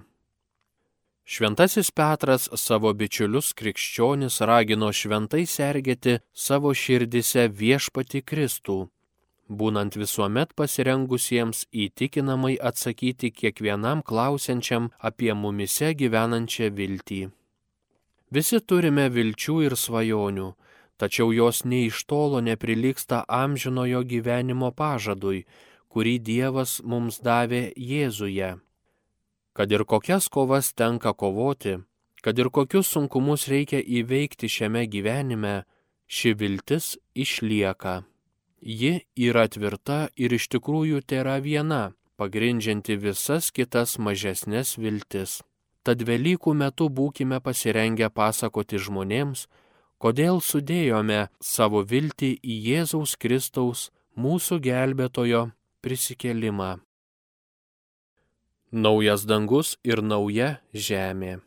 Šventasis 1.30 1.92
Petras 1.94 2.48
savo 2.58 2.90
bičiulius 2.98 3.52
krikščionis 3.54 4.40
ragino 4.50 4.90
šventai 4.90 5.44
sergėti 5.46 6.16
savo 6.34 6.72
širdise 6.74 7.44
viešpati 7.60 8.24
Kristų, 8.26 8.80
būnant 9.50 9.98
visuomet 9.98 10.54
pasirengusiems 10.56 11.66
įtikinamai 11.74 12.56
atsakyti 12.70 13.32
kiekvienam 13.34 14.04
klausiančiam 14.06 14.90
apie 15.00 15.34
mumise 15.34 15.94
gyvenančią 15.98 16.70
viltį. 16.78 17.22
Visi 18.30 18.60
turime 18.62 19.08
vilčių 19.10 19.56
ir 19.66 19.76
svajonių, 19.76 20.54
tačiau 21.02 21.34
jos 21.34 21.64
nei 21.66 21.88
iš 21.90 22.04
tolo 22.06 22.42
neprilyksta 22.46 23.24
amžinojo 23.26 24.04
gyvenimo 24.06 24.70
pažadui, 24.72 25.46
kurį 25.90 26.20
Dievas 26.22 26.80
mums 26.86 27.18
davė 27.26 27.72
Jėzuje. 27.74 28.60
Kad 29.58 29.72
ir 29.74 29.84
kokias 29.90 30.30
kovas 30.30 30.74
tenka 30.78 31.16
kovoti, 31.18 31.80
kad 32.22 32.38
ir 32.40 32.52
kokius 32.54 32.94
sunkumus 32.94 33.48
reikia 33.50 33.82
įveikti 33.82 34.48
šiame 34.52 34.86
gyvenime, 34.86 35.64
ši 36.06 36.36
viltis 36.38 36.98
išlieka. 37.16 38.09
Ji 38.62 39.06
yra 39.16 39.48
tvirta 39.48 40.10
ir 40.20 40.34
iš 40.36 40.50
tikrųjų 40.52 41.02
tai 41.08 41.22
yra 41.24 41.38
viena, 41.40 41.94
pagrindžianti 42.20 42.98
visas 43.00 43.52
kitas 43.56 43.96
mažesnės 43.98 44.76
viltis. 44.78 45.40
Tad 45.84 46.04
Velykų 46.04 46.54
metu 46.54 46.90
būkime 46.92 47.40
pasirengę 47.40 48.10
pasakoti 48.12 48.82
žmonėms, 48.84 49.48
kodėl 49.98 50.42
sudėjome 50.44 51.30
savo 51.40 51.86
viltį 51.88 52.36
į 52.44 52.58
Jėzaus 52.68 53.16
Kristaus 53.16 53.88
mūsų 54.20 54.60
gelbėtojo 54.68 55.50
prisikelimą. 55.82 56.80
Naujas 58.72 59.24
dangus 59.26 59.78
ir 59.84 60.04
nauja 60.04 60.60
žemė. 60.74 61.40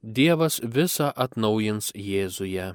Dievas 0.00 0.62
visą 0.64 1.10
atnaujins 1.12 1.90
Jėzuje. 1.92 2.70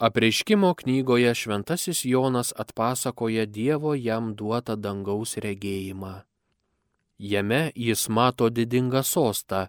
Apreiškimo 0.00 0.74
knygoje 0.74 1.34
šventasis 1.34 2.04
Jonas 2.04 2.52
atpasakoja 2.56 3.44
Dievo 3.46 3.92
jam 3.94 4.30
duotą 4.34 4.76
dangaus 4.80 5.34
regėjimą. 5.36 6.12
Jame 7.18 7.58
jis 7.76 8.06
mato 8.08 8.46
didingą 8.48 9.02
sostą, 9.04 9.66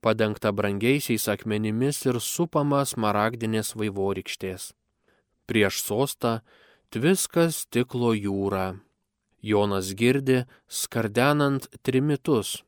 padengta 0.00 0.52
brangiaisiais 0.54 1.26
akmenimis 1.34 1.98
ir 2.06 2.20
supama 2.22 2.84
smaragdinės 2.86 3.72
vaivorykštės. 3.74 4.68
Prieš 5.50 5.80
sostą 5.82 6.32
tviskas 6.94 7.64
stiklo 7.64 8.12
jūra. 8.14 8.76
Jonas 9.42 9.88
girdi 9.98 10.44
skardenant 10.70 11.66
trimitus, 11.82 12.60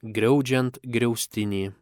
greudžiant 0.00 0.80
greustinį. 0.80 1.74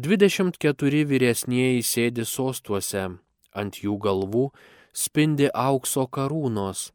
24 0.00 1.04
vyresnieji 1.12 1.84
sėdi 1.84 2.24
sostuose, 2.24 3.04
ant 3.52 3.80
jų 3.84 3.98
galvų 4.02 4.48
spindi 4.92 5.48
aukso 5.54 6.06
karūnos. 6.06 6.90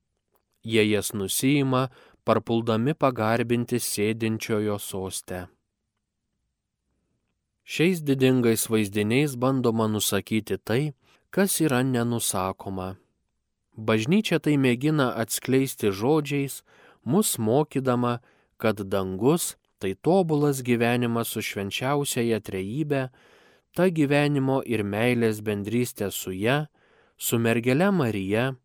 Jie 0.68 0.84
jas 0.90 1.14
nusijima, 1.14 1.88
parpuldami 2.28 2.94
pagarbinti 2.94 3.80
sėdinčiojo 3.80 4.78
sostę. 4.82 5.48
Šiais 7.68 8.00
didingais 8.04 8.70
vaizdiniais 8.72 9.36
bandoma 9.36 9.88
nusakyti 9.92 10.58
tai, 10.58 10.94
kas 11.30 11.60
yra 11.60 11.82
nenusakoma. 11.84 12.96
Bažnyčia 13.78 14.40
tai 14.40 14.56
mėgina 14.58 15.12
atskleisti 15.22 15.92
žodžiais, 15.92 16.64
mus 17.04 17.36
mokydama, 17.38 18.20
kad 18.58 18.82
dangus 18.88 19.56
tai 19.78 19.94
tobulas 19.94 20.64
gyvenimas 20.66 21.30
su 21.30 21.44
švenčiausiaja 21.46 22.40
trejybė, 22.42 23.04
ta 23.77 23.91
gyvenimo 23.93 24.63
ir 24.65 24.81
meilės 24.81 25.43
bendrystė 25.46 26.10
su 26.10 26.31
ją, 26.34 26.63
su 27.17 27.38
mergele 27.38 27.91
Marija, 27.93 28.55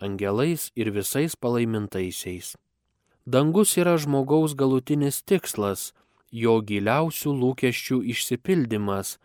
angelais 0.00 0.70
ir 0.74 0.88
visais 0.96 1.36
palaimintaisiais. 1.36 2.54
Dangus 3.26 3.76
yra 3.76 3.98
žmogaus 4.00 4.56
galutinis 4.56 5.20
tikslas, 5.28 5.92
jo 6.32 6.56
giliausių 6.64 7.34
lūkesčių 7.42 7.98
išsipildymas, 8.14 9.18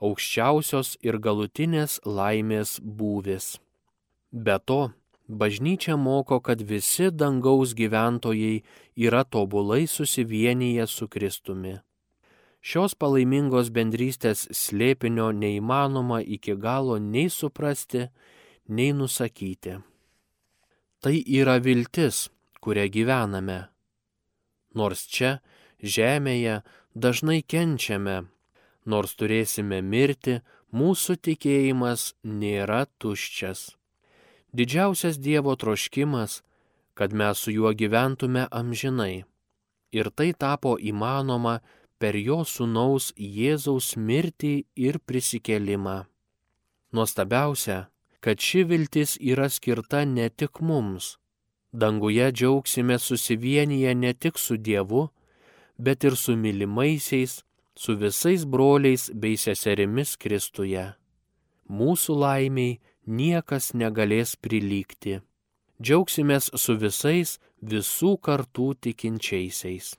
aukščiausios 0.00 0.96
ir 1.04 1.18
galutinės 1.20 1.98
laimės 2.08 2.78
būvis. 2.80 3.58
Be 4.32 4.56
to, 4.64 4.80
bažnyčia 5.28 5.98
moko, 6.00 6.40
kad 6.40 6.64
visi 6.64 7.10
dangaus 7.12 7.76
gyventojai 7.76 8.62
yra 8.96 9.22
tobulai 9.24 9.84
susivienyje 9.86 10.88
su 10.88 11.08
Kristumi. 11.08 11.76
Šios 12.60 12.94
palaimingos 12.98 13.70
bendrystės 13.70 14.48
slėpinio 14.52 15.30
neįmanoma 15.32 16.20
iki 16.22 16.56
galo 16.58 16.98
nei 16.98 17.30
suprasti, 17.30 18.08
nei 18.68 18.92
nusakyti. 18.92 19.78
Tai 20.98 21.14
yra 21.14 21.58
viltis, 21.62 22.26
kuria 22.60 22.88
gyvename. 22.90 23.68
Nors 24.74 25.06
čia 25.06 25.38
žemėje 25.78 26.60
dažnai 26.94 27.40
kenčiame, 27.46 28.26
nors 28.84 29.14
turėsime 29.14 29.78
mirti, 29.82 30.40
mūsų 30.74 31.16
tikėjimas 31.22 32.12
nėra 32.24 32.84
tuščias. 32.98 33.78
Didžiausias 34.52 35.18
Dievo 35.22 35.54
troškimas, 35.56 36.42
kad 36.98 37.12
mes 37.12 37.38
su 37.38 37.52
juo 37.54 37.72
gyventume 37.72 38.48
amžinai. 38.50 39.24
Ir 39.94 40.10
tai 40.10 40.32
tapo 40.34 40.76
įmanoma 40.76 41.60
per 41.98 42.16
jo 42.16 42.42
sunaus 42.46 43.12
Jėzaus 43.18 43.96
mirtį 43.96 44.54
ir 44.76 44.98
prisikelimą. 44.98 46.04
Nuostabiausia, 46.94 47.88
kad 48.20 48.40
ši 48.40 48.64
viltis 48.64 49.16
yra 49.20 49.48
skirta 49.50 50.04
ne 50.04 50.28
tik 50.30 50.60
mums. 50.60 51.16
Danguje 51.72 52.30
džiaugsime 52.32 52.98
susivienyje 52.98 53.94
ne 53.94 54.14
tik 54.14 54.38
su 54.38 54.56
Dievu, 54.56 55.08
bet 55.78 56.04
ir 56.04 56.16
su 56.16 56.36
mylimaisiais, 56.36 57.42
su 57.74 57.94
visais 57.96 58.44
broliais 58.44 59.10
bei 59.14 59.36
seserimis 59.36 60.16
Kristuje. 60.16 60.86
Mūsų 61.68 62.16
laimiai 62.24 62.78
niekas 63.06 63.74
negalės 63.74 64.34
prilygti. 64.40 65.20
Džiaugsimės 65.78 66.50
su 66.56 66.74
visais 66.80 67.36
visų 67.62 68.16
kartų 68.18 68.72
tikinčiaisiais. 68.82 69.92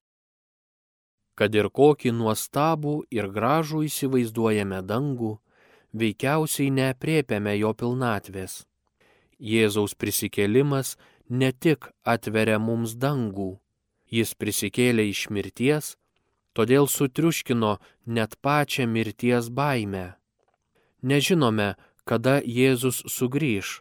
Kad 1.40 1.56
ir 1.56 1.70
kokį 1.72 2.12
nuostabų 2.20 2.96
ir 3.16 3.30
gražų 3.32 3.86
įsivaizduojame 3.88 4.82
dangų, 4.84 5.38
veikiausiai 5.96 6.68
nepriepiame 6.76 7.56
jo 7.62 7.72
pilnatvės. 7.74 8.66
Jėzaus 9.40 9.96
prisikėlimas 9.96 10.98
ne 11.30 11.54
tik 11.54 11.88
atveria 12.04 12.60
mums 12.60 12.98
dangų, 13.00 13.54
jis 14.12 14.34
prisikėlė 14.36 15.08
iš 15.14 15.30
mirties, 15.32 15.96
todėl 16.54 16.90
sutriuškino 16.92 17.78
net 18.06 18.36
pačią 18.44 18.88
mirties 18.90 19.48
baimę. 19.50 20.16
Nežinome, 21.02 21.76
kada 22.04 22.42
Jėzus 22.44 23.04
sugrįž, 23.08 23.80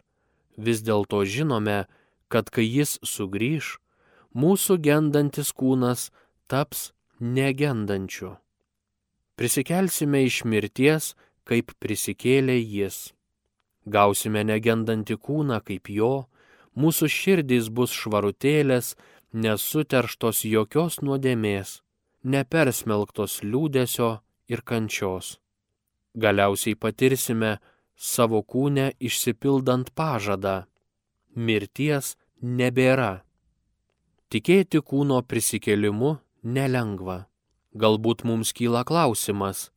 vis 0.55 0.79
dėlto 0.85 1.25
žinome, 1.25 1.89
kad 2.29 2.47
kai 2.53 2.63
jis 2.63 2.99
sugrįž, 3.03 3.79
mūsų 4.31 4.77
gendantis 4.85 5.51
kūnas 5.51 6.07
taps 6.47 6.93
negendančiu. 7.19 8.35
Prisikelsime 9.35 10.25
iš 10.27 10.43
mirties, 10.43 11.13
kaip 11.47 11.71
prisikėlė 11.79 12.57
jis. 12.59 13.13
Gausime 13.87 14.43
negendantį 14.43 15.15
kūną 15.17 15.61
kaip 15.65 15.89
jo, 15.89 16.27
mūsų 16.75 17.07
širdys 17.09 17.69
bus 17.73 17.95
švarutėlės, 17.95 18.95
nesuterštos 19.33 20.43
jokios 20.45 20.99
nuodėmės, 21.01 21.79
nepersmelktos 22.23 23.39
liūdėsio 23.43 24.11
ir 24.51 24.61
kančios. 24.61 25.37
Galiausiai 26.19 26.75
patirsime 26.75 27.57
savo 27.95 28.41
kūnę 28.43 28.91
išsipildant 28.99 29.93
pažadą. 29.95 30.65
Mirties 31.35 32.15
nebėra. 32.41 33.21
Tikėti 34.29 34.81
kūno 34.85 35.21
prisikėlimu 35.25 36.17
nelengva. 36.43 37.25
Galbūt 37.75 38.23
mums 38.25 38.51
kyla 38.57 38.81
klausimas, 38.87 39.69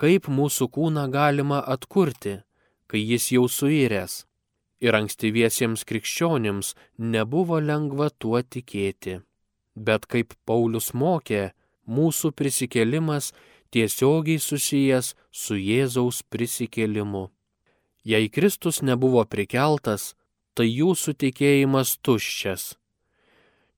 kaip 0.00 0.28
mūsų 0.30 0.68
kūną 0.74 1.08
galima 1.10 1.60
atkurti, 1.74 2.40
kai 2.86 3.00
jis 3.02 3.30
jau 3.34 3.46
suiręs. 3.48 4.24
Ir 4.80 4.96
ankstyviesiems 4.96 5.84
krikščionims 5.84 6.74
nebuvo 6.96 7.58
lengva 7.60 8.08
tuo 8.10 8.40
tikėti. 8.40 9.20
Bet 9.76 10.06
kaip 10.06 10.32
Paulius 10.48 10.94
mokė, 10.94 11.50
mūsų 11.86 12.32
prisikėlimas 12.32 13.32
tiesiogiai 13.74 14.40
susijęs 14.40 15.14
su 15.30 15.58
Jėzaus 15.58 16.22
prisikėlimu. 16.32 17.28
Jei 18.04 18.30
Kristus 18.32 18.80
nebuvo 18.80 19.26
prikeltas, 19.28 20.14
tai 20.54 20.70
jūsų 20.70 21.14
tikėjimas 21.20 21.98
tuščias. 22.00 22.79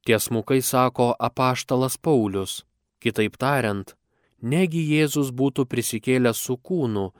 Tiesmukai 0.04 0.62
sako 0.62 1.14
apaštalas 1.18 1.96
Paulius. 1.96 2.64
Kitaip 3.02 3.36
tariant, 3.38 3.94
negi 4.42 4.82
Jėzus 4.94 5.30
būtų 5.30 5.66
prisikėlęs 5.70 6.38
su 6.38 6.56
kūnu, 6.58 7.10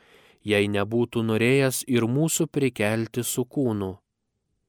jei 0.43 0.67
nebūtų 0.67 1.23
norėjęs 1.27 1.83
ir 1.87 2.07
mūsų 2.11 2.47
prikelti 2.51 3.23
su 3.23 3.45
kūnu. 3.47 3.91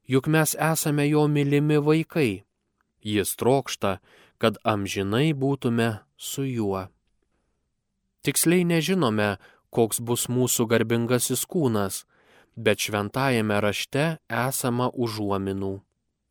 Juk 0.06 0.28
mes 0.28 0.54
esame 0.60 1.08
jo 1.08 1.28
mylimi 1.28 1.80
vaikai. 1.82 2.44
Jis 3.02 3.36
trokšta, 3.40 3.98
kad 4.38 4.60
amžinai 4.64 5.34
būtume 5.34 6.04
su 6.18 6.46
juo. 6.46 6.88
Tiksliai 8.24 8.64
nežinome, 8.64 9.38
koks 9.74 10.00
bus 10.00 10.28
mūsų 10.30 10.68
garbingasis 10.72 11.48
kūnas, 11.50 12.04
bet 12.56 12.86
šventajame 12.86 13.58
rašte 13.64 14.06
esama 14.30 14.92
užuominų. 14.94 15.74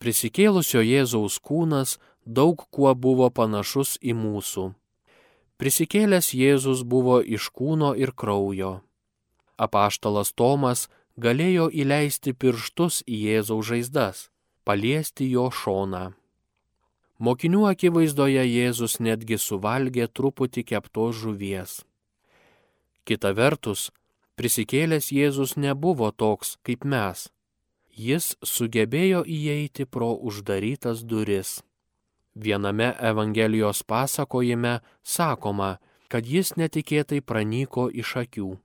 Prisikėlusio 0.03 0.81
Jėzaus 0.83 1.37
kūnas 1.38 1.99
daug 2.27 2.62
kuo 2.75 2.91
buvo 2.99 3.29
panašus 3.31 4.01
į 4.03 4.17
mūsų. 4.19 4.65
Prisikėlęs 5.62 6.33
Jėzus 6.35 6.81
buvo 6.83 7.21
iš 7.23 7.45
kūno 7.55 7.93
ir 7.95 8.11
kraujo. 8.11 8.73
Apaštalas 9.62 10.33
Tomas 10.35 10.88
galėjo 11.15 11.69
įleisti 11.71 12.33
pirštus 12.35 13.05
į 13.07 13.21
Jėzaus 13.29 13.69
žaizdas, 13.69 14.25
paliesti 14.67 15.29
jo 15.31 15.45
šoną. 15.55 16.09
Mokinių 17.23 17.69
akivaizdoje 17.71 18.43
Jėzus 18.43 18.99
netgi 18.99 19.38
suvalgė 19.38 20.09
truputį 20.11 20.65
keptos 20.73 21.21
žuvies. 21.23 21.77
Kita 23.07 23.31
vertus, 23.38 23.93
prisikėlęs 24.35 25.12
Jėzus 25.15 25.55
nebuvo 25.55 26.11
toks 26.11 26.57
kaip 26.67 26.83
mes. 26.83 27.29
Jis 27.93 28.37
sugebėjo 28.41 29.21
įeiti 29.29 29.85
pro 29.85 30.15
uždarytas 30.17 31.05
duris. 31.05 31.61
Viename 32.35 32.95
Evangelijos 33.01 33.83
pasakojime 33.85 34.81
sakoma, 35.05 35.77
kad 36.09 36.25
jis 36.25 36.57
netikėtai 36.57 37.21
pranyko 37.21 37.91
iš 37.93 38.17
akių. 38.25 38.57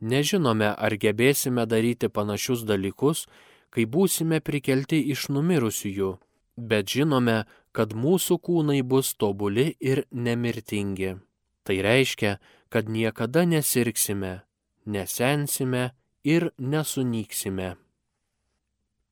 Nežinome, 0.00 0.72
ar 0.72 0.96
gebėsime 0.96 1.66
daryti 1.68 2.08
panašius 2.08 2.64
dalykus, 2.64 3.26
kai 3.70 3.84
būsime 3.84 4.40
prikelti 4.40 5.02
iš 5.12 5.28
numirusiųjų, 5.28 6.10
bet 6.56 6.88
žinome, 6.88 7.44
kad 7.72 7.92
mūsų 7.92 8.40
kūnai 8.40 8.80
bus 8.82 9.12
tobuli 9.14 9.76
ir 9.80 10.04
nemirtingi. 10.10 11.14
Tai 11.62 11.76
reiškia, 11.86 12.38
kad 12.72 12.88
niekada 12.88 13.44
nesirksime, 13.44 14.40
nesensime 14.84 15.92
ir 16.24 16.50
nesunyksime. 16.58 17.81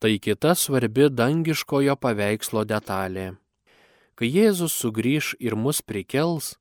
Tai 0.01 0.17
kita 0.19 0.55
svarbi 0.57 1.11
dangiškojo 1.13 1.97
paveikslo 2.01 2.65
detalė. 2.65 3.35
Kai 4.17 4.29
Jėzus 4.29 4.73
sugrįž 4.81 5.35
ir 5.41 5.57
mus 5.57 5.83
prikels, 5.85 6.55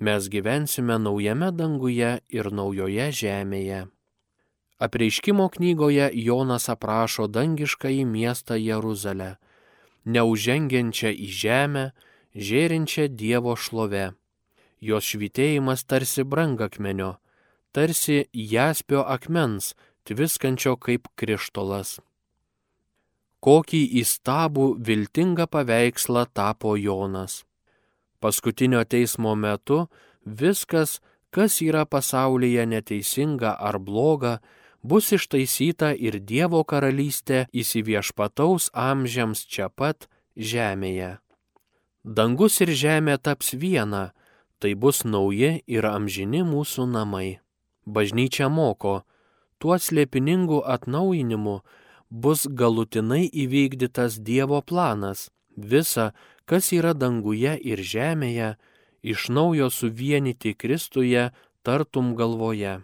mes 0.00 0.28
gyvensime 0.32 0.96
naujame 1.00 1.52
danguje 1.52 2.14
ir 2.28 2.48
naujoje 2.52 3.10
žemėje. 3.20 3.82
Apreiškimo 4.78 5.48
knygoje 5.52 6.08
Jonas 6.14 6.68
aprašo 6.72 7.26
dangiškąjį 7.28 8.04
miestą 8.08 8.56
Jeruzalę 8.56 9.36
neužengiančią 10.08 11.12
į 11.12 11.28
žemę, 11.42 11.84
žėrinčią 12.34 13.08
Dievo 13.20 13.54
šlove. 13.56 14.12
Jos 14.80 15.08
švitėjimas 15.10 15.84
tarsi 15.90 16.24
brangakmenio, 16.24 17.16
tarsi 17.74 18.28
jaspio 18.32 19.02
akmens, 19.04 19.74
tviskančio 20.06 20.76
kaip 20.78 21.10
krištolas. 21.18 21.98
Kokį 23.38 23.82
įstabų 24.00 24.66
viltingą 24.82 25.46
paveikslą 25.46 26.26
tapo 26.34 26.74
Jonas. 26.76 27.44
Paskutinio 28.18 28.82
teismo 28.84 29.36
metu 29.38 29.86
viskas, 30.26 30.98
kas 31.30 31.60
yra 31.62 31.84
pasaulyje 31.86 32.66
neteisinga 32.66 33.54
ar 33.54 33.78
bloga, 33.78 34.40
bus 34.82 35.12
ištaisyta 35.14 35.92
ir 35.94 36.18
Dievo 36.18 36.64
karalystė 36.64 37.46
įsiviešpataus 37.54 38.70
amžiams 38.74 39.46
čia 39.46 39.68
pat 39.70 40.08
žemėje. 40.34 41.18
Dangus 42.04 42.60
ir 42.64 42.74
žemė 42.74 43.18
taps 43.22 43.54
viena, 43.54 44.12
tai 44.58 44.74
bus 44.74 45.04
nauji 45.04 45.62
ir 45.66 45.86
amžini 45.86 46.42
mūsų 46.42 46.86
namai. 46.90 47.38
Bažnyčia 47.86 48.48
moko, 48.48 49.02
tuo 49.58 49.78
slėpiningu 49.78 50.62
atnaujinimu 50.66 51.60
bus 52.10 52.46
galutinai 52.48 53.28
įvykdytas 53.28 54.18
Dievo 54.24 54.60
planas, 54.62 55.28
visa, 55.56 56.12
kas 56.48 56.72
yra 56.72 56.94
danguje 56.94 57.56
ir 57.60 57.82
žemėje, 57.82 58.56
iš 59.02 59.28
naujo 59.28 59.70
suvienyti 59.70 60.54
Kristuje 60.54 61.30
tartum 61.62 62.14
galvoje. 62.16 62.80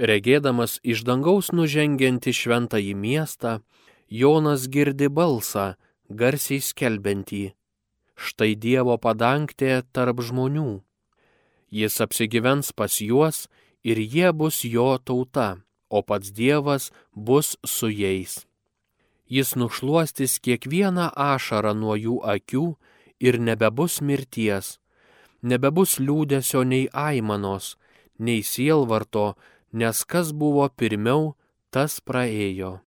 Regėdamas 0.00 0.78
iš 0.82 1.04
dangaus 1.04 1.52
nužengianti 1.52 2.32
šventąjį 2.32 2.94
miestą, 2.96 3.60
Jonas 4.08 4.66
girdi 4.66 5.10
balsą, 5.12 5.76
garsiai 6.08 6.58
skelbiantį. 6.64 7.52
Štai 8.16 8.54
Dievo 8.56 8.96
padangtė 8.98 9.82
tarp 9.92 10.24
žmonių. 10.24 10.80
Jis 11.70 12.00
apsigyvens 12.02 12.72
pas 12.74 12.96
juos 12.98 13.46
ir 13.86 14.00
jie 14.00 14.32
bus 14.34 14.64
jo 14.64 14.96
tauta, 14.98 15.60
o 15.90 16.02
pats 16.02 16.30
Dievas 16.32 16.90
bus 17.14 17.56
su 17.66 17.90
jais. 17.90 18.46
Jis 19.30 19.54
nušuostys 19.58 20.38
kiekvieną 20.42 21.10
ašarą 21.14 21.74
nuo 21.74 21.94
jų 21.94 22.16
akių 22.34 22.64
ir 23.20 23.38
nebebus 23.38 24.00
mirties, 24.00 24.78
nebebus 25.42 25.98
liūdėsio 26.00 26.64
nei 26.66 26.88
aimanos, 26.92 27.76
nei 28.18 28.42
sielvarto, 28.42 29.34
nes 29.72 30.04
kas 30.04 30.32
buvo 30.32 30.66
pirmiau, 30.68 31.34
tas 31.70 32.00
praėjo. 32.00 32.80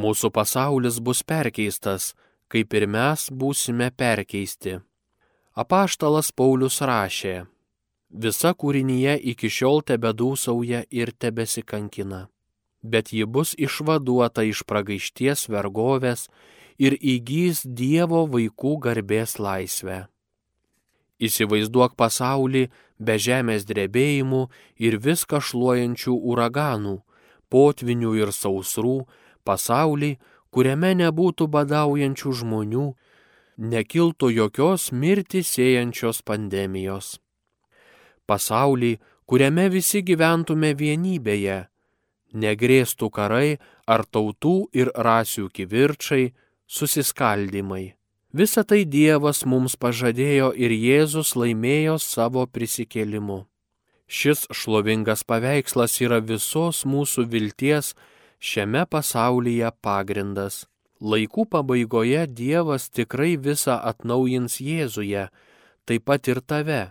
Mūsų 0.00 0.30
pasaulis 0.30 1.00
bus 1.02 1.24
perkeistas, 1.26 2.14
kaip 2.48 2.74
ir 2.74 2.86
mes 2.86 3.28
būsime 3.30 3.90
perkeisti. 3.90 4.78
Apaštalas 5.58 6.30
Paulius 6.32 6.78
rašė, 6.80 7.44
visa 8.10 8.52
kūrinyje 8.54 9.16
iki 9.32 9.48
šiol 9.50 9.82
tebedūsauja 9.86 10.84
ir 10.90 11.12
tebesikankina, 11.14 12.28
bet 12.82 13.12
ji 13.12 13.24
bus 13.24 13.54
išvaduota 13.58 14.42
iš 14.42 14.64
pragaišties 14.66 15.48
vergovės 15.48 16.28
ir 16.78 16.96
įgys 16.98 17.62
Dievo 17.64 18.26
vaikų 18.26 18.78
garbės 18.82 19.38
laisvę. 19.38 20.08
Įsivaizduok 21.20 21.96
pasaulį 22.00 22.70
be 22.98 23.16
žemės 23.20 23.66
drebėjimų 23.68 24.46
ir 24.80 24.96
viską 24.96 25.40
šluojančių 25.44 26.14
uraganų, 26.16 26.96
potvinių 27.52 28.14
ir 28.22 28.32
sausrų, 28.32 29.04
pasaulį, 29.44 30.16
kuriame 30.50 30.94
nebūtų 30.96 31.46
badaujančių 31.52 32.32
žmonių, 32.40 32.86
nekiltų 33.60 34.30
jokios 34.32 34.90
mirtį 34.92 35.44
siejančios 35.44 36.24
pandemijos. 36.24 37.18
Pasaulį, 38.30 38.94
kuriame 39.26 39.66
visi 39.74 40.04
gyventume 40.06 40.70
vienybėje, 40.78 41.58
negrėstų 42.32 43.10
karai 43.10 43.58
ar 43.90 44.04
tautų 44.06 44.56
ir 44.76 44.92
rasių 44.94 45.48
kivirčiai, 45.50 46.30
susiskaldimai. 46.70 47.96
Visą 48.30 48.62
tai 48.62 48.84
Dievas 48.86 49.42
mums 49.42 49.74
pažadėjo 49.74 50.52
ir 50.54 50.70
Jėzus 50.70 51.34
laimėjo 51.34 51.96
savo 51.98 52.44
prisikėlimu. 52.46 53.40
Šis 54.06 54.46
šlovingas 54.54 55.24
paveikslas 55.26 55.96
yra 56.02 56.20
visos 56.22 56.84
mūsų 56.86 57.26
vilties 57.30 57.94
šiame 58.38 58.84
pasaulyje 58.86 59.70
pagrindas. 59.82 60.64
Laikų 61.02 61.48
pabaigoje 61.50 62.26
Dievas 62.30 62.86
tikrai 62.90 63.34
visą 63.34 63.80
atnaujins 63.90 64.60
Jėzuje, 64.62 65.26
taip 65.86 66.06
pat 66.06 66.30
ir 66.30 66.42
tave, 66.42 66.82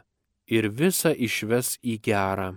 ir 0.49 0.69
visą 0.73 1.13
išves 1.13 1.77
į 1.85 1.99
gerą. 2.03 2.49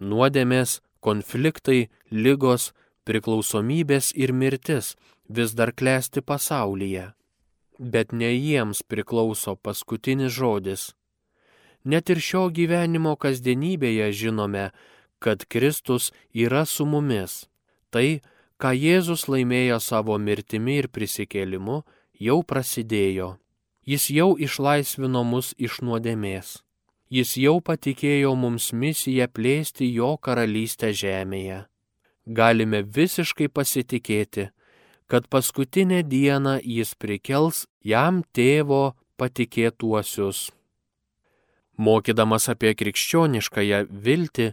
Nuodėmės, 0.00 0.80
konfliktai, 1.04 1.90
lygos, 2.10 2.72
priklausomybės 3.04 4.12
ir 4.16 4.32
mirtis 4.32 4.94
vis 5.28 5.52
dar 5.58 5.72
klesti 5.72 6.22
pasaulyje, 6.24 7.10
bet 7.78 8.12
ne 8.12 8.32
jiems 8.32 8.82
priklauso 8.82 9.56
paskutinis 9.56 10.32
žodis. 10.32 10.90
Net 11.84 12.10
ir 12.12 12.20
šio 12.20 12.48
gyvenimo 12.52 13.14
kasdienybėje 13.16 14.10
žinome, 14.12 14.70
kad 15.20 15.44
Kristus 15.48 16.10
yra 16.32 16.64
su 16.64 16.84
mumis. 16.84 17.46
Tai, 17.90 18.20
ką 18.60 18.72
Jėzus 18.76 19.26
laimėjo 19.32 19.80
savo 19.80 20.16
mirtimi 20.20 20.80
ir 20.80 20.88
prisikėlimu, 20.92 21.82
jau 22.20 22.40
prasidėjo. 22.44 23.36
Jis 23.88 24.10
jau 24.12 24.34
išlaisvino 24.36 25.24
mus 25.24 25.54
iš 25.58 25.80
nuodėmės. 25.80 26.60
Jis 27.10 27.34
jau 27.42 27.56
patikėjo 27.58 28.36
mums 28.38 28.68
misiją 28.70 29.26
plėsti 29.34 29.88
jo 29.90 30.12
karalystę 30.22 30.92
žemėje. 30.94 31.64
Galime 32.30 32.84
visiškai 32.86 33.48
pasitikėti, 33.50 34.44
kad 35.10 35.26
paskutinę 35.26 36.04
dieną 36.06 36.60
jis 36.62 36.94
prikels 36.94 37.64
jam 37.82 38.22
tėvo 38.30 38.94
patikėtuosius. 39.18 40.52
Mokydamas 41.82 42.46
apie 42.52 42.76
krikščioniškąją 42.78 43.84
viltį, 43.90 44.52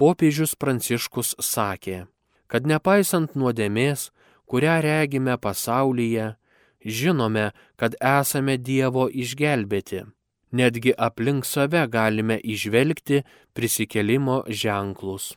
popiežius 0.00 0.56
Pranciškus 0.56 1.34
sakė, 1.44 2.06
kad 2.48 2.64
nepaisant 2.64 3.36
nuodėmės, 3.36 4.08
kurią 4.48 4.80
regime 4.80 5.36
pasaulyje, 5.36 6.36
žinome, 6.80 7.50
kad 7.76 8.00
esame 8.00 8.56
Dievo 8.56 9.10
išgelbėti. 9.12 10.06
Netgi 10.52 10.92
aplink 10.96 11.44
save 11.44 11.86
galime 11.88 12.40
išvelgti 12.44 13.22
prisikelimo 13.52 14.42
ženklus. 14.48 15.34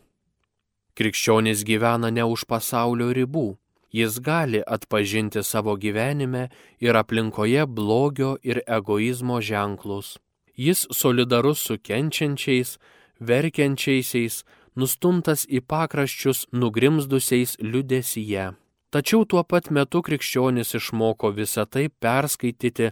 Krikščionis 0.95 1.63
gyvena 1.67 2.12
ne 2.12 2.24
už 2.28 2.45
pasaulio 2.47 3.12
ribų, 3.15 3.58
jis 3.91 4.19
gali 4.24 4.62
atpažinti 4.67 5.43
savo 5.43 5.76
gyvenime 5.76 6.47
ir 6.80 6.95
aplinkoje 6.95 7.65
blogio 7.67 8.38
ir 8.43 8.62
egoizmo 8.67 9.41
ženklus. 9.41 10.17
Jis 10.56 10.88
solidarus 10.91 11.60
su 11.60 11.78
kenčiančiais, 11.80 12.78
verkiančiaisiais, 13.19 14.43
nustumtas 14.76 15.45
į 15.47 15.62
pakraščius 15.67 16.47
nugrimzdusiais 16.52 17.58
liudesyje. 17.60 18.52
Tačiau 18.91 19.24
tuo 19.24 19.43
pat 19.47 19.69
metu 19.71 20.02
krikščionis 20.04 20.76
išmoko 20.76 21.32
visą 21.32 21.63
tai 21.65 21.88
perskaityti 22.04 22.91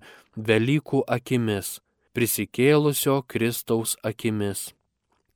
Velykų 0.49 1.03
akimis, 1.15 1.79
prisikėlusio 2.13 3.21
Kristaus 3.27 3.95
akimis. 4.03 4.73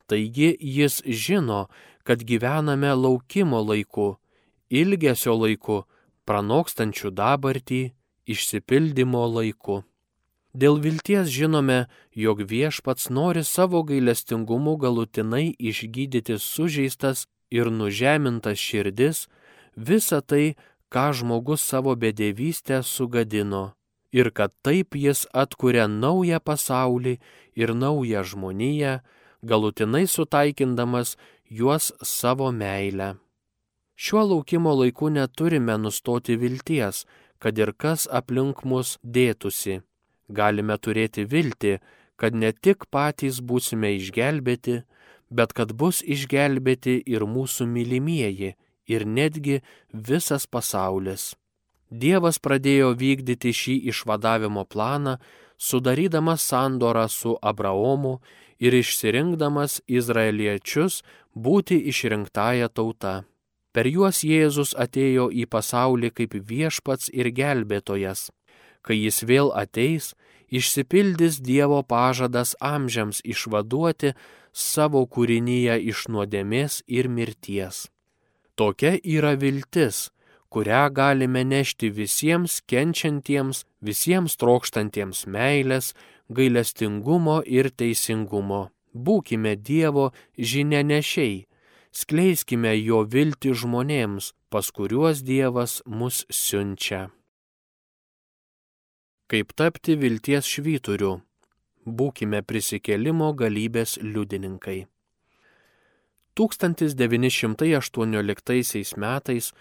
Taigi 0.07 0.51
jis 0.59 1.01
žino, 1.05 1.67
kad 2.03 2.23
gyvename 2.27 2.91
laukimo 2.93 3.61
laiku, 3.63 4.17
ilgesio 4.69 5.35
laiku, 5.39 5.83
pranokstančių 6.27 7.11
dabartį, 7.15 7.81
išsipildymo 8.27 9.23
laiku. 9.37 9.83
Dėl 10.53 10.77
vilties 10.83 11.31
žinome, 11.33 11.87
jog 12.13 12.43
viešpats 12.45 13.09
nori 13.09 13.41
savo 13.43 13.81
gailestingumu 13.83 14.75
galutinai 14.77 15.55
išgydyti 15.57 16.37
sužeistas 16.37 17.25
ir 17.49 17.71
nužemintas 17.73 18.61
širdis, 18.61 19.25
visą 19.75 20.21
tai, 20.21 20.53
ką 20.93 21.09
žmogus 21.17 21.65
savo 21.65 21.95
bedėvystę 21.97 22.83
sugadino, 22.85 23.73
ir 24.13 24.31
kad 24.37 24.53
taip 24.65 24.95
jis 24.95 25.25
atkuria 25.43 25.87
naują 25.87 26.39
pasaulį 26.39 27.17
ir 27.59 27.75
naują 27.75 28.23
žmoniją, 28.31 28.99
galutinai 29.43 30.05
sutaikindamas 30.07 31.17
juos 31.49 31.91
savo 32.01 32.51
meilę. 32.51 33.15
Šiuo 33.95 34.23
laukimo 34.31 34.73
laiku 34.79 35.09
neturime 35.09 35.77
nustoti 35.77 36.37
vilties, 36.37 37.05
kad 37.41 37.57
ir 37.57 37.73
kas 37.77 38.07
aplink 38.19 38.63
mus 38.63 38.97
dėtųsi 39.03 39.81
galime 40.29 40.77
turėti 40.77 41.25
viltį, 41.29 41.77
kad 42.15 42.35
ne 42.35 42.51
tik 42.53 42.87
patys 42.91 43.39
būsime 43.41 43.93
išgelbėti, 43.97 44.83
bet 45.29 45.53
kad 45.53 45.73
bus 45.73 46.01
išgelbėti 46.01 47.01
ir 47.09 47.25
mūsų 47.25 47.67
mylimieji, 47.67 48.53
ir 48.87 49.05
netgi 49.05 49.61
visas 49.93 50.45
pasaulis. 50.47 51.33
Dievas 51.93 52.39
pradėjo 52.41 52.93
vykdyti 52.97 53.53
šį 53.53 53.75
išvadavimo 53.93 54.65
planą, 54.65 55.17
sudarydamas 55.57 56.41
sandorą 56.49 57.05
su 57.09 57.35
Abraomu 57.41 58.15
ir 58.59 58.73
išsirinkdamas 58.73 59.81
izraeliečius 59.87 61.03
būti 61.35 61.77
išrinktąją 61.93 62.71
tautą. 62.73 63.15
Per 63.73 63.89
juos 63.89 64.23
Jėzus 64.25 64.73
atėjo 64.77 65.29
į 65.29 65.45
pasaulį 65.49 66.09
kaip 66.17 66.33
viešpats 66.49 67.09
ir 67.13 67.29
gelbėtojas 67.33 68.29
kai 68.83 68.99
jis 68.99 69.23
vėl 69.29 69.51
ateis, 69.55 70.11
išsipildys 70.51 71.39
Dievo 71.41 71.81
pažadas 71.87 72.53
amžiams 72.59 73.23
išvaduoti 73.23 74.13
savo 74.51 75.05
kūrinyje 75.07 75.79
iš 75.89 76.07
nuodėmės 76.13 76.83
ir 76.87 77.09
mirties. 77.09 77.87
Tokia 78.59 78.93
yra 79.01 79.33
viltis, 79.39 80.11
kurią 80.53 80.83
galime 80.93 81.41
nešti 81.53 81.87
visiems 81.99 82.53
kenčiantiems, 82.69 83.57
visiems 83.81 84.37
trokštantiems 84.41 85.19
meilės, 85.35 85.85
gailestingumo 86.29 87.37
ir 87.57 87.65
teisingumo. 87.79 88.61
Būkime 88.93 89.53
Dievo 89.57 90.05
žinia 90.37 90.83
nešiai, 90.85 91.47
skleiskime 91.89 92.77
jo 92.77 93.01
viltį 93.15 93.51
žmonėms, 93.63 94.37
pas 94.53 94.69
kuriuos 94.69 95.25
Dievas 95.25 95.81
mus 95.89 96.29
siunčia. 96.29 97.09
Kaip 99.25 99.57
tapti 99.57 99.97
vilties 99.97 100.45
švyturiu? 100.45 101.25
Būkime 101.83 102.45
prisikėlimo 102.45 103.33
galybės 103.33 103.97
liudininkai. 103.97 104.85
1918 106.37 108.97
metais 108.97 109.53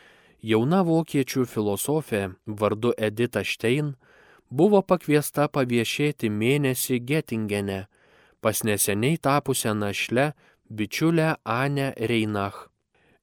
jauna 0.42 0.82
vokiečių 0.82 1.46
filosofė 1.46 2.22
vardu 2.46 2.92
Edita 2.98 3.44
Stein 3.44 3.94
buvo 4.50 4.82
pakviesta 4.82 5.48
paviešėti 5.48 6.30
mėnesį 6.30 7.00
Getingene 7.00 7.86
pas 8.42 8.64
neseniai 8.64 9.18
tapusią 9.18 9.74
našlę 9.74 10.32
bičiulę 10.70 11.34
Anę 11.44 11.92
Reinach. 11.96 12.68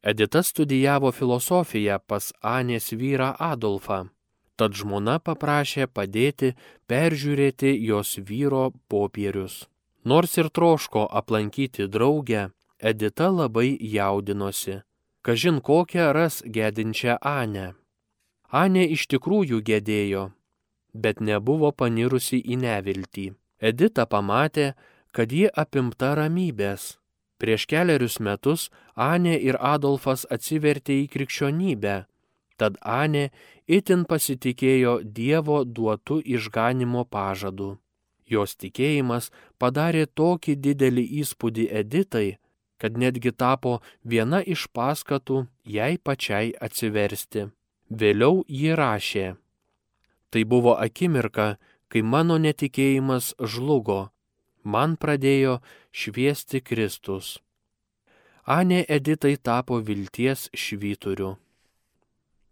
Edita 0.04 0.44
studijavo 0.44 1.12
filosofiją 1.12 2.00
pas 2.08 2.32
Anės 2.42 2.94
vyrą 2.96 3.34
Adolfą. 3.52 4.08
Tad 4.56 4.76
žmona 4.80 5.20
paprašė 5.20 5.88
padėti 5.88 6.54
peržiūrėti 6.88 7.76
jos 7.90 8.16
vyro 8.30 8.72
popierius. 8.88 9.68
Nors 10.06 10.38
ir 10.38 10.48
troško 10.50 11.08
aplankyti 11.20 11.88
draugę, 11.88 12.50
Edita 12.80 13.28
labai 13.30 13.76
jaudinosi. 13.80 14.80
Kažin 15.22 15.62
kokią 15.62 16.14
ras 16.14 16.42
gedinčią 16.46 17.18
Anę. 17.22 17.74
Anė 18.50 18.86
iš 18.96 19.06
tikrųjų 19.12 19.62
gedėjo, 19.62 20.32
bet 20.94 21.22
nebuvo 21.22 21.72
panirusi 21.72 22.40
į 22.42 22.58
neviltį. 22.64 23.28
Edita 23.60 24.06
pamatė, 24.10 24.74
kad 25.12 25.32
ji 25.32 25.50
apimta 25.54 26.16
ramybės. 26.18 26.96
Prieš 27.40 27.66
keliarius 27.72 28.20
metus 28.20 28.70
Anė 28.96 29.38
ir 29.40 29.56
Adolfas 29.60 30.26
atsivertė 30.32 31.04
į 31.04 31.06
krikščionybę, 31.14 31.96
tad 32.60 32.80
Anė 32.82 33.30
itin 33.68 34.04
pasitikėjo 34.10 35.00
Dievo 35.04 35.62
duotų 35.64 36.20
išganimo 36.26 37.06
pažadu. 37.06 37.78
Jos 38.30 38.56
tikėjimas 38.62 39.32
padarė 39.58 40.06
tokį 40.06 40.56
didelį 40.66 41.06
įspūdį 41.22 41.66
Editai, 41.82 42.38
kad 42.80 42.98
netgi 42.98 43.32
tapo 43.32 43.80
viena 44.04 44.40
iš 44.56 44.68
paskatų 44.76 45.44
jai 45.76 45.98
pačiai 45.98 46.54
atsiversti. 46.68 47.50
Vėliau 47.90 48.44
ji 48.48 48.72
rašė. 48.80 49.28
Tai 50.30 50.44
buvo 50.46 50.76
akimirka, 50.78 51.58
kai 51.90 52.02
mano 52.06 52.38
netikėjimas 52.38 53.34
žlugo, 53.42 54.10
man 54.64 54.96
pradėjo 54.96 55.60
šviesti 55.92 56.62
Kristus. 56.62 57.40
Anė 58.46 58.84
Editai 58.88 59.36
tapo 59.38 59.80
vilties 59.82 60.48
švyturiu. 60.54 61.36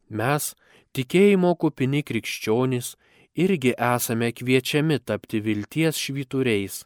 Mes, 0.10 0.54
tikėjimo 0.94 1.54
kupini 1.62 2.04
krikščionys, 2.06 2.96
irgi 3.38 3.74
esame 3.78 4.32
kviečiami 4.34 5.00
tapti 5.00 5.42
vilties 5.42 5.98
švyturiais. 6.02 6.84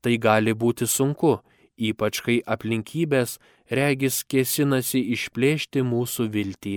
Tai 0.00 0.14
gali 0.22 0.54
būti 0.54 0.86
sunku, 0.86 1.38
ypač 1.78 2.20
kai 2.26 2.38
aplinkybės 2.54 3.38
regis 3.70 4.22
kėsinasi 4.26 5.02
išplėšti 5.14 5.84
mūsų 5.86 6.28
viltį. 6.34 6.76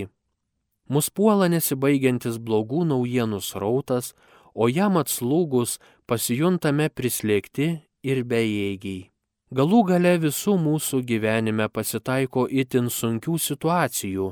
Mus 0.92 1.08
puola 1.10 1.48
nesibaigiantis 1.48 2.38
blogų 2.38 2.84
naujienų 2.90 3.40
srautas, 3.40 4.12
o 4.54 4.68
jam 4.68 4.98
atslūgus 5.00 5.78
pasijuntame 6.06 6.90
prislėgti 6.92 7.68
ir 8.02 8.22
bejėgiai. 8.28 9.08
Galų 9.52 9.82
gale 9.90 10.14
visų 10.20 10.56
mūsų 10.56 11.02
gyvenime 11.08 11.68
pasitaiko 11.68 12.46
itin 12.48 12.88
sunkių 12.88 13.36
situacijų, 13.36 14.30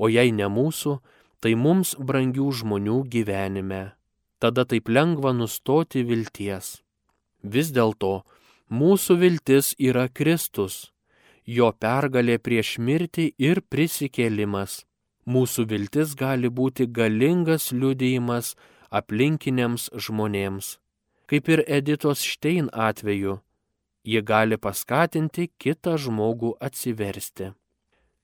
o 0.00 0.08
jei 0.08 0.32
ne 0.32 0.48
mūsų, 0.48 0.96
tai 1.40 1.52
mums 1.60 1.94
brangių 2.00 2.48
žmonių 2.60 3.02
gyvenime. 3.12 3.82
Tada 4.40 4.64
taip 4.64 4.88
lengva 4.88 5.32
nustoti 5.36 6.02
vilties. 6.08 6.80
Vis 7.44 7.68
dėlto, 7.72 8.24
mūsų 8.70 9.16
viltis 9.20 9.74
yra 9.78 10.08
Kristus, 10.08 10.92
jo 11.44 11.70
pergalė 11.72 12.38
prieš 12.38 12.78
mirtį 12.78 13.32
ir 13.38 13.62
prisikėlimas. 13.62 14.84
Mūsų 15.26 15.66
viltis 15.70 16.14
gali 16.14 16.48
būti 16.50 16.86
galingas 16.86 17.72
liudijimas 17.72 18.54
aplinkiniams 18.90 19.90
žmonėms. 19.94 20.78
Kaip 21.26 21.48
ir 21.50 21.64
Editos 21.66 22.22
Štein 22.22 22.68
atveju, 22.70 23.40
ji 24.06 24.22
gali 24.22 24.56
paskatinti 24.56 25.48
kitą 25.58 25.96
žmogų 25.98 26.54
atsiversti. 26.62 27.50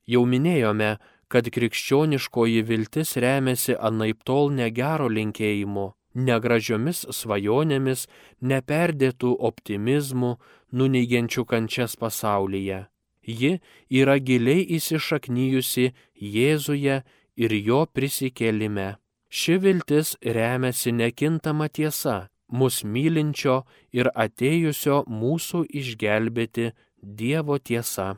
Jau 0.07 0.23
minėjome, 0.27 0.99
kad 1.27 1.49
krikščioniškoji 1.51 2.63
viltis 2.69 3.17
remiasi 3.17 3.75
anaip 3.75 4.23
tol 4.23 4.53
negero 4.55 5.09
linkėjimu, 5.11 5.89
negražiomis 6.15 7.05
svajonėmis, 7.11 8.07
neperdėtų 8.41 9.35
optimizmų, 9.49 10.37
nuneigiančių 10.73 11.45
kančias 11.45 11.97
pasaulyje. 11.97 12.87
Ji 13.23 13.61
yra 13.91 14.19
giliai 14.19 14.65
įsišaknyjusi 14.77 15.93
Jėzuje 16.19 17.03
ir 17.37 17.53
jo 17.55 17.85
prisikėlime. 17.87 18.97
Ši 19.33 19.57
viltis 19.63 20.17
remiasi 20.21 20.93
nekintama 20.93 21.69
tiesa, 21.69 22.29
mus 22.53 22.83
mylinčio 22.85 23.63
ir 23.97 24.11
atėjusio 24.13 25.05
mūsų 25.09 25.65
išgelbėti 25.81 26.73
Dievo 27.03 27.57
tiesa. 27.59 28.17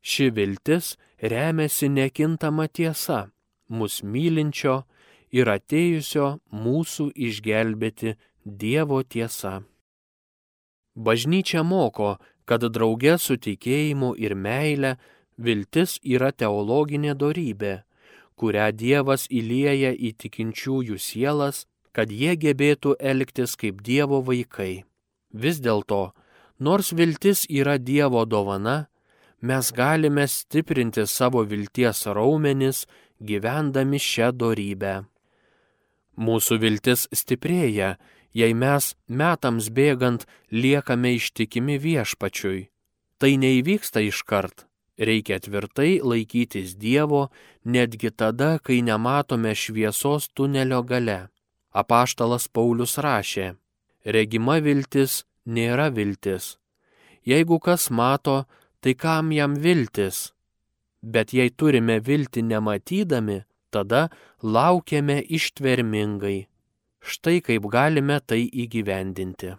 Ši 0.00 0.30
viltis 0.30 0.94
remiasi 1.20 1.90
nekintama 1.90 2.68
tiesa, 2.68 3.26
mus 3.68 4.02
mylinčio 4.02 4.84
ir 5.32 5.50
atėjusio 5.50 6.38
mūsų 6.52 7.10
išgelbėti 7.14 8.16
Dievo 8.44 9.02
tiesa. 9.02 9.62
Bažnyčia 10.94 11.62
moko, 11.62 12.16
kad 12.44 12.62
drauge 12.72 13.18
su 13.18 13.36
tikėjimu 13.36 14.14
ir 14.16 14.34
meile 14.34 14.96
viltis 15.36 15.98
yra 16.02 16.30
teologinė 16.32 17.14
dorybė 17.18 17.74
kurią 18.36 18.68
Dievas 18.76 19.26
įlieja 19.32 19.92
į 19.96 20.12
tikinčiųjų 20.20 20.98
sielas, 21.00 21.64
kad 21.96 22.12
jie 22.12 22.36
gebėtų 22.36 22.96
elgtis 23.00 23.56
kaip 23.56 23.80
Dievo 23.82 24.20
vaikai. 24.24 24.84
Vis 25.32 25.60
dėlto, 25.64 26.12
nors 26.60 26.92
viltis 26.92 27.46
yra 27.48 27.78
Dievo 27.80 28.24
dovana, 28.28 28.86
mes 29.40 29.72
galime 29.72 30.26
stiprinti 30.28 31.06
savo 31.08 31.44
vilties 31.48 32.04
raumenis, 32.06 32.84
gyvendami 33.20 34.00
šią 34.00 34.32
dorybę. 34.36 34.94
Mūsų 36.16 36.60
viltis 36.62 37.08
stiprėja, 37.12 37.96
jei 38.32 38.54
mes 38.54 38.94
metams 39.08 39.68
bėgant 39.68 40.24
liekame 40.50 41.16
ištikimi 41.16 41.76
viešpačiui. 41.80 42.68
Tai 43.20 43.32
neįvyksta 43.40 44.02
iškart, 44.04 44.66
Reikia 44.98 45.36
tvirtai 45.40 46.00
laikytis 46.00 46.72
Dievo, 46.80 47.28
netgi 47.64 48.10
tada, 48.10 48.56
kai 48.58 48.80
nematome 48.80 49.52
šviesos 49.54 50.30
tunelio 50.32 50.80
gale. 50.82 51.28
Apaštalas 51.76 52.48
Paulius 52.48 52.96
rašė, 53.04 53.50
regima 54.08 54.56
viltis 54.64 55.26
nėra 55.44 55.90
viltis. 55.92 56.56
Jeigu 57.28 57.58
kas 57.60 57.90
mato, 57.90 58.46
tai 58.80 58.94
kam 58.94 59.34
jam 59.36 59.58
viltis? 59.60 60.32
Bet 61.02 61.36
jei 61.36 61.52
turime 61.52 62.00
viltį 62.00 62.46
nematydami, 62.48 63.42
tada 63.70 64.08
laukiame 64.42 65.20
ištvermingai. 65.22 66.46
Štai 67.00 67.38
kaip 67.44 67.68
galime 67.70 68.18
tai 68.20 68.46
įgyvendinti. 68.46 69.54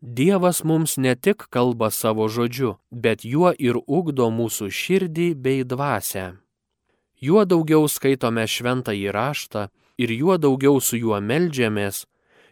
Dievas 0.00 0.64
mums 0.64 0.96
ne 0.96 1.14
tik 1.16 1.46
kalba 1.48 1.88
savo 1.90 2.28
žodžiu, 2.28 2.74
bet 2.90 3.24
juo 3.24 3.54
ir 3.56 3.78
ugdo 3.88 4.28
mūsų 4.28 4.68
širdį 4.68 5.28
bei 5.34 5.64
dvasę. 5.64 6.26
Juo 7.24 7.44
daugiau 7.48 7.88
skaitome 7.88 8.44
šventą 8.44 8.92
įraštą 8.92 9.70
ir 9.96 10.12
juo 10.12 10.36
daugiau 10.36 10.76
su 10.80 11.00
juo 11.00 11.20
melžiamės, 11.24 12.04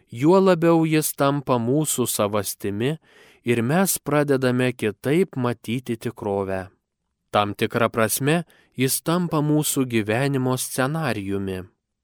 juo 0.09 0.39
labiau 0.41 0.81
jis 0.89 1.13
tampa 1.13 1.59
mūsų 1.61 2.07
savastimi 2.09 2.97
ir 3.45 3.61
mes 3.61 3.99
pradedame 4.01 4.71
kitaip 4.73 5.37
matyti 5.37 5.97
tikrovę. 5.97 6.72
Tam 7.33 7.55
tikrą 7.57 7.89
prasme 7.89 8.43
jis 8.77 8.99
tampa 9.01 9.41
mūsų 9.41 9.87
gyvenimo 9.89 10.53
scenarijumi. 10.57 11.63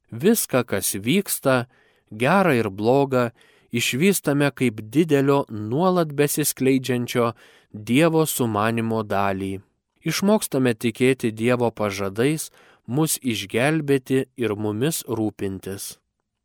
Viską, 0.09 0.63
kas 0.65 0.95
vyksta, 0.97 1.67
gera 2.09 2.55
ir 2.57 2.71
bloga, 2.73 3.29
išvystame 3.69 4.49
kaip 4.49 4.81
didelio 4.81 5.43
nuolat 5.49 6.13
besiskleidžiančio 6.17 7.33
Dievo 7.69 8.23
sumanimo 8.25 9.03
dalį. 9.05 9.59
Išmokstame 10.01 10.73
tikėti 10.73 11.29
Dievo 11.29 11.69
pažadais, 11.69 12.49
mus 12.87 13.19
išgelbėti 13.21 14.23
ir 14.41 14.55
mumis 14.57 15.03
rūpintis. 15.05 15.99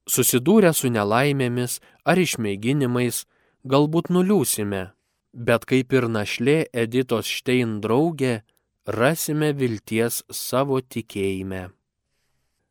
Susidūrę 0.05 0.75
su 0.77 0.91
nelaimėmis 0.93 1.79
ar 2.05 2.21
išmėginimais, 2.21 3.25
galbūt 3.65 4.13
nuliūsime, 4.13 4.91
bet 5.33 5.65
kaip 5.65 5.97
ir 5.97 6.11
našlė 6.13 6.59
Editos 6.77 7.31
Štein 7.31 7.79
draugė, 7.81 8.43
rasime 8.87 9.53
vilties 9.53 10.23
savo 10.31 10.81
tikėjime. 10.81 11.71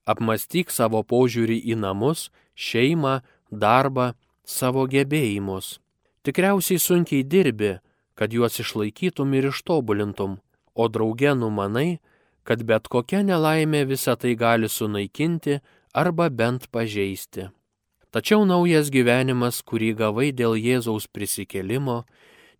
Apmastyk 0.05 0.69
savo 0.71 1.01
požiūrį 1.03 1.57
į 1.73 1.77
namus, 1.79 2.29
šeimą, 2.55 3.21
darbą 3.49 4.13
savo 4.45 4.85
gebėjimus. 4.87 5.79
Tikriausiai 6.23 6.79
sunkiai 6.79 7.23
dirbi, 7.23 7.77
kad 8.15 8.33
juos 8.33 8.59
išlaikytum 8.59 9.33
ir 9.33 9.49
ištobulintum, 9.49 10.37
o 10.75 10.87
drauge 10.87 11.33
numanai, 11.35 11.99
kad 12.43 12.63
bet 12.67 12.87
kokia 12.91 13.23
nelaimė 13.23 13.85
visą 13.87 14.15
tai 14.19 14.35
gali 14.35 14.69
sunaikinti 14.69 15.59
arba 15.93 16.29
bent 16.29 16.69
pažeisti. 16.71 17.49
Tačiau 18.13 18.45
naujas 18.45 18.91
gyvenimas, 18.93 19.63
kurį 19.65 19.95
gavai 19.97 20.29
dėl 20.35 20.53
Jėzaus 20.59 21.07
prisikėlimo, 21.09 22.03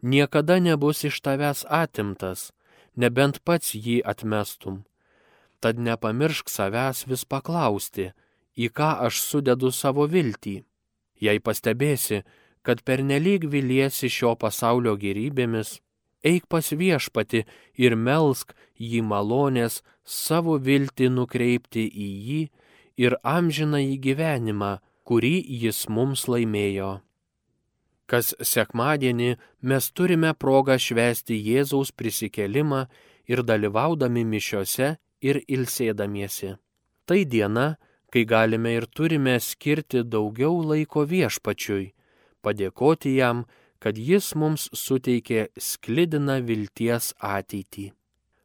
niekada 0.02 0.58
nebus 0.58 1.04
iš 1.06 1.20
tavęs 1.22 1.68
atimtas, 1.70 2.50
nebent 2.96 3.42
pats 3.44 3.74
jį 3.76 4.02
atmestum. 4.06 4.84
Tad 5.60 5.80
nepamiršk 5.80 6.50
savęs 6.52 7.06
vis 7.08 7.24
paklausti, 7.26 8.12
į 8.58 8.70
ką 8.78 8.90
aš 9.08 9.22
sudedu 9.24 9.72
savo 9.72 10.06
viltį. 10.08 10.64
Jei 11.24 11.40
pastebėsi, 11.40 12.24
kad 12.64 12.84
pernelyg 12.84 13.48
viliesi 13.48 14.10
šio 14.12 14.36
pasaulio 14.40 14.96
gerybėmis, 15.00 15.80
eik 16.24 16.48
pas 16.52 16.72
viešpati 16.72 17.44
ir 17.80 17.96
melsk 17.96 18.54
jį 18.80 19.02
malonės 19.08 19.82
savo 20.04 20.58
viltį 20.58 21.10
nukreipti 21.16 21.84
į 21.88 22.10
jį 22.28 22.42
ir 23.06 23.18
amžiną 23.24 23.82
į 23.84 23.98
gyvenimą, 24.06 24.78
kurį 25.04 25.36
jis 25.64 25.88
mums 25.90 26.28
laimėjo. 26.32 27.00
Kas 28.06 28.34
sekmadienį 28.44 29.36
mes 29.62 29.90
turime 29.96 30.34
progą 30.34 30.76
švęsti 30.78 31.38
Jėzaus 31.40 31.94
prisikelimą 31.96 32.86
ir 33.32 33.44
dalyvaudami 33.48 34.26
mišiose 34.28 34.98
ir 35.24 35.40
ilsėdamiesi. 35.48 36.54
Tai 37.08 37.20
diena, 37.26 37.68
kai 38.12 38.26
galime 38.28 38.76
ir 38.78 38.86
turime 38.86 39.40
skirti 39.40 40.04
daugiau 40.04 40.60
laiko 40.62 41.04
viešpačiui, 41.08 41.94
padėkoti 42.44 43.16
jam, 43.18 43.46
kad 43.84 43.98
jis 43.98 44.32
mums 44.40 44.70
suteikė 44.72 45.48
sklidiną 45.60 46.40
vilties 46.48 47.12
ateitį. 47.20 47.92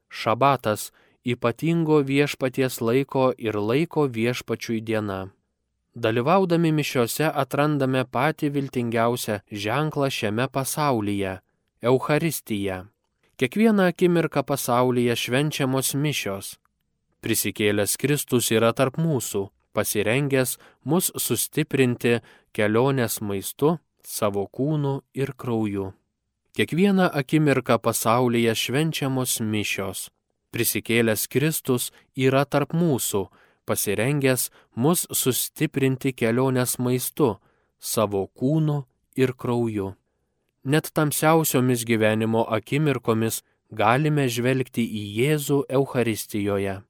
Šabatas 0.09 0.89
ypatingo 1.23 2.01
viešpaties 2.03 2.81
laiko 2.81 3.31
ir 3.39 3.59
laiko 3.61 4.07
viešpačiui 4.09 4.81
diena. 4.81 5.21
Dalyvaudami 5.95 6.73
mišiuose 6.73 7.31
atrandame 7.33 8.05
patį 8.05 8.51
viltingiausią 8.55 9.41
ženklą 9.53 10.11
šiame 10.11 10.49
pasaulyje- 10.49 11.39
Eucharistiją. 11.91 12.87
Kiekvieną 13.39 13.83
akimirką 13.93 14.43
pasaulyje 14.43 15.15
švenčiamos 15.17 15.95
mišios. 15.95 16.59
Prisikėlęs 17.23 17.97
Kristus 17.97 18.51
yra 18.51 18.73
tarp 18.73 18.97
mūsų, 18.99 19.49
pasirengęs 19.75 20.59
mus 20.85 21.11
sustiprinti 21.17 22.21
kelionės 22.53 23.21
maistu, 23.21 23.79
savo 24.03 24.47
kūnu 24.47 25.03
ir 25.15 25.33
krauju. 25.35 25.93
Kiekvieną 26.57 27.11
akimirką 27.21 27.79
pasaulyje 27.79 28.55
švenčiamos 28.55 29.41
mišios. 29.41 30.11
Prisikėlęs 30.51 31.29
Kristus 31.29 31.93
yra 32.17 32.45
tarp 32.45 32.73
mūsų, 32.75 33.29
pasirengęs 33.69 34.49
mus 34.83 35.05
sustiprinti 35.21 36.15
kelionės 36.17 36.79
maistu, 36.83 37.37
savo 37.79 38.27
kūnu 38.39 38.83
ir 39.21 39.35
krauju. 39.37 39.93
Net 40.65 40.91
tamsiausiomis 40.97 41.85
gyvenimo 41.89 42.45
akimirkomis 42.57 43.43
galime 43.71 44.27
žvelgti 44.29 44.85
į 44.85 45.03
Jėzų 45.19 45.59
Euharistijoje. 45.79 46.81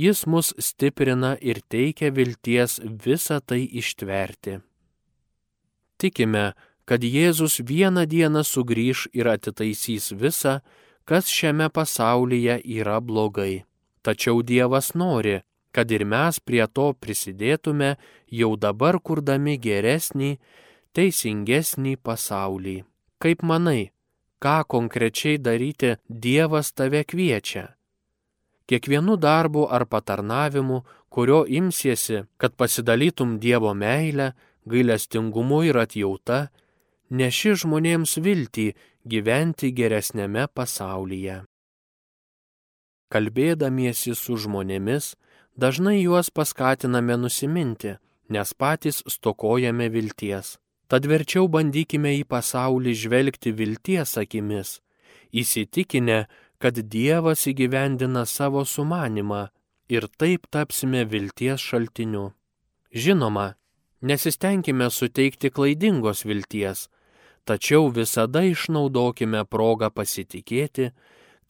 Jis 0.00 0.24
mus 0.26 0.52
stiprina 0.58 1.36
ir 1.40 1.60
teikia 1.68 2.10
vilties 2.14 2.78
visą 2.80 3.40
tai 3.44 3.62
ištverti. 3.80 4.60
Tikime, 6.00 6.52
kad 6.88 7.04
Jėzus 7.04 7.60
vieną 7.60 8.06
dieną 8.08 8.42
sugrįž 8.46 9.10
ir 9.12 9.28
atitaisys 9.28 10.10
visą, 10.16 10.60
kas 11.04 11.28
šiame 11.28 11.68
pasaulyje 11.68 12.60
yra 12.64 13.00
blogai. 13.00 13.64
Tačiau 14.02 14.40
Dievas 14.42 14.94
nori, 14.94 15.42
kad 15.72 15.90
ir 15.90 16.04
mes 16.04 16.40
prie 16.40 16.66
to 16.66 16.92
prisidėtume 16.92 17.96
jau 18.40 18.52
dabar 18.56 18.98
kurdami 18.98 19.56
geresnį, 19.58 20.36
teisingesnį 20.94 21.96
pasaulį. 22.02 22.76
Kaip 23.22 23.42
manai, 23.42 23.90
ką 24.42 24.62
konkrečiai 24.66 25.38
daryti 25.38 25.96
Dievas 26.08 26.72
tave 26.72 27.04
kviečia? 27.04 27.68
Kiekvienu 28.66 29.16
darbu 29.18 29.66
ar 29.66 29.84
patarnavimu, 29.86 30.84
kurio 31.10 31.42
imsiesi, 31.46 32.22
kad 32.38 32.54
pasidalytum 32.54 33.38
Dievo 33.42 33.74
meilę, 33.74 34.32
gailestingumu 34.66 35.64
ir 35.66 35.78
atjauta, 35.82 36.48
neši 37.10 37.56
žmonėms 37.64 38.18
viltį 38.22 38.66
gyventi 39.10 39.72
geresnėme 39.74 40.46
pasaulyje. 40.54 41.40
Kalbėdamiesi 43.10 44.14
su 44.14 44.36
žmonėmis, 44.38 45.16
dažnai 45.56 46.00
juos 46.02 46.30
paskatiname 46.30 47.16
nusiminti, 47.16 47.96
nes 48.28 48.54
patys 48.54 49.02
stokojame 49.06 49.88
vilties. 49.88 50.58
Tad 50.90 51.06
verčiau 51.06 51.46
bandykime 51.46 52.16
į 52.18 52.24
pasaulį 52.26 52.94
žvelgti 52.98 53.52
vilties 53.54 54.16
akimis, 54.18 54.80
įsitikinę, 55.30 56.24
kad 56.58 56.76
Dievas 56.92 57.46
įgyvendina 57.46 58.26
savo 58.26 58.64
sumanimą 58.66 59.48
ir 59.88 60.06
taip 60.18 60.48
tapsime 60.50 61.04
vilties 61.06 61.62
šaltiniu. 61.62 62.32
Žinoma, 62.90 63.54
nesistengime 64.02 64.90
suteikti 64.90 65.50
klaidingos 65.54 66.24
vilties, 66.26 66.88
tačiau 67.46 67.88
visada 67.94 68.42
išnaudokime 68.44 69.44
progą 69.46 69.90
pasitikėti, 69.94 70.90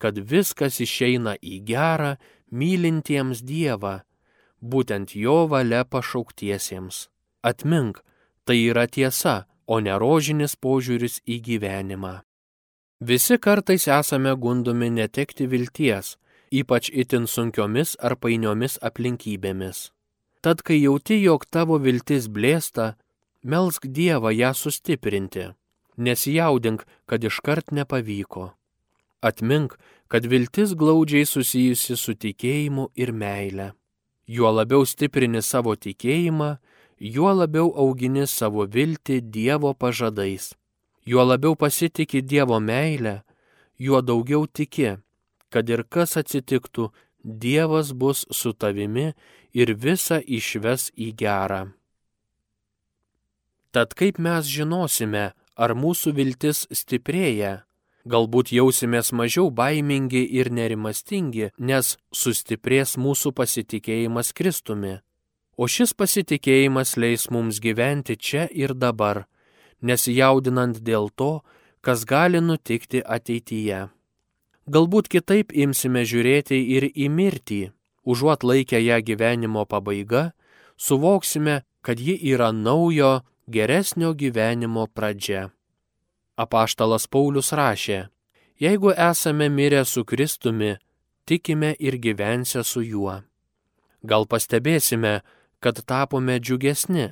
kad 0.01 0.17
viskas 0.17 0.79
išeina 0.81 1.35
į 1.41 1.61
gerą 1.65 2.15
mylintiems 2.51 3.41
Dievą, 3.43 4.01
būtent 4.61 5.15
jo 5.15 5.47
valia 5.51 5.83
pašauktiesiems. 5.83 7.07
Atmink, 7.41 8.03
tai 8.45 8.57
yra 8.69 8.85
tiesa, 8.87 9.45
o 9.65 9.79
ne 9.79 9.95
rožinis 9.97 10.55
požiūris 10.55 11.21
į 11.25 11.39
gyvenimą. 11.47 12.19
Visi 13.01 13.37
kartais 13.41 13.87
esame 13.89 14.35
gundomi 14.37 14.91
netekti 14.93 15.47
vilties, 15.49 16.17
ypač 16.51 16.91
itin 16.93 17.25
sunkiomis 17.25 17.95
ar 17.97 18.17
painiomis 18.19 18.77
aplinkybėmis. 18.83 19.89
Tad, 20.41 20.61
kai 20.65 20.77
jauti, 20.81 21.17
jog 21.21 21.45
tavo 21.49 21.79
viltis 21.81 22.27
blėsta, 22.27 22.95
melsk 23.41 23.87
Dievą 23.87 24.33
ją 24.33 24.51
sustiprinti, 24.57 25.47
nesijaudink, 25.97 26.85
kad 27.05 27.23
iškart 27.23 27.71
nepavyko. 27.71 28.51
Atmink, 29.21 29.77
kad 30.11 30.25
viltis 30.27 30.73
glaudžiai 30.75 31.23
susijusi 31.23 31.95
su 31.95 32.11
tikėjimu 32.19 32.89
ir 32.99 33.13
meile. 33.15 33.69
Juo 34.27 34.49
labiau 34.51 34.83
stiprini 34.83 35.39
savo 35.39 35.71
tikėjimą, 35.79 36.49
juo 36.99 37.31
labiau 37.31 37.69
augini 37.83 38.25
savo 38.27 38.65
viltį 38.67 39.21
Dievo 39.31 39.71
pažadais. 39.71 40.49
Juo 41.07 41.23
labiau 41.23 41.55
pasitiki 41.55 42.19
Dievo 42.21 42.59
meilę, 42.59 43.21
juo 43.79 44.01
daugiau 44.03 44.49
tiki, 44.51 44.97
kad 45.47 45.71
ir 45.71 45.85
kas 45.87 46.17
atsitiktų, 46.19 46.91
Dievas 47.23 47.93
bus 47.95 48.25
su 48.35 48.51
tavimi 48.51 49.13
ir 49.55 49.75
visą 49.79 50.19
išves 50.19 50.89
į 50.97 51.13
gerą. 51.15 51.63
Tad 53.71 53.95
kaip 53.95 54.19
mes 54.19 54.43
žinosime, 54.51 55.29
ar 55.55 55.71
mūsų 55.71 56.11
viltis 56.19 56.65
stiprėja, 56.67 57.61
Galbūt 58.09 58.49
jausimės 58.49 59.11
mažiau 59.13 59.51
baimingi 59.53 60.23
ir 60.39 60.49
nerimastingi, 60.49 61.51
nes 61.59 61.97
sustiprės 62.09 62.97
mūsų 62.97 63.31
pasitikėjimas 63.37 64.33
Kristumi. 64.33 64.97
O 65.57 65.67
šis 65.69 65.93
pasitikėjimas 65.93 66.95
leis 66.97 67.29
mums 67.29 67.59
gyventi 67.61 68.17
čia 68.17 68.47
ir 68.49 68.73
dabar, 68.73 69.27
nesijaudinant 69.81 70.81
dėl 70.81 71.11
to, 71.13 71.43
kas 71.85 72.05
gali 72.09 72.41
nutikti 72.41 73.03
ateityje. 73.05 73.89
Galbūt 74.71 75.09
kitaip 75.11 75.53
imsime 75.53 76.01
žiūrėti 76.05 76.57
ir 76.77 76.89
į 76.89 77.09
mirtį, 77.09 77.61
užuot 78.05 78.45
laikę 78.45 78.81
ją 78.81 78.97
gyvenimo 79.05 79.65
pabaiga, 79.69 80.31
suvoksime, 80.77 81.61
kad 81.85 81.99
ji 82.01 82.17
yra 82.33 82.49
naujo, 82.53 83.21
geresnio 83.45 84.13
gyvenimo 84.17 84.87
pradžia. 84.87 85.49
Apaštalas 86.41 87.05
Paulius 87.11 87.51
rašė, 87.53 88.07
jeigu 88.61 88.93
esame 89.09 89.49
mirę 89.49 89.83
su 89.85 90.05
Kristumi, 90.05 90.75
tikime 91.25 91.75
ir 91.79 91.97
gyvensę 92.01 92.63
su 92.65 92.81
juo. 92.81 93.21
Gal 94.01 94.25
pastebėsime, 94.25 95.19
kad 95.61 95.83
tapome 95.85 96.39
džiugesni, 96.41 97.11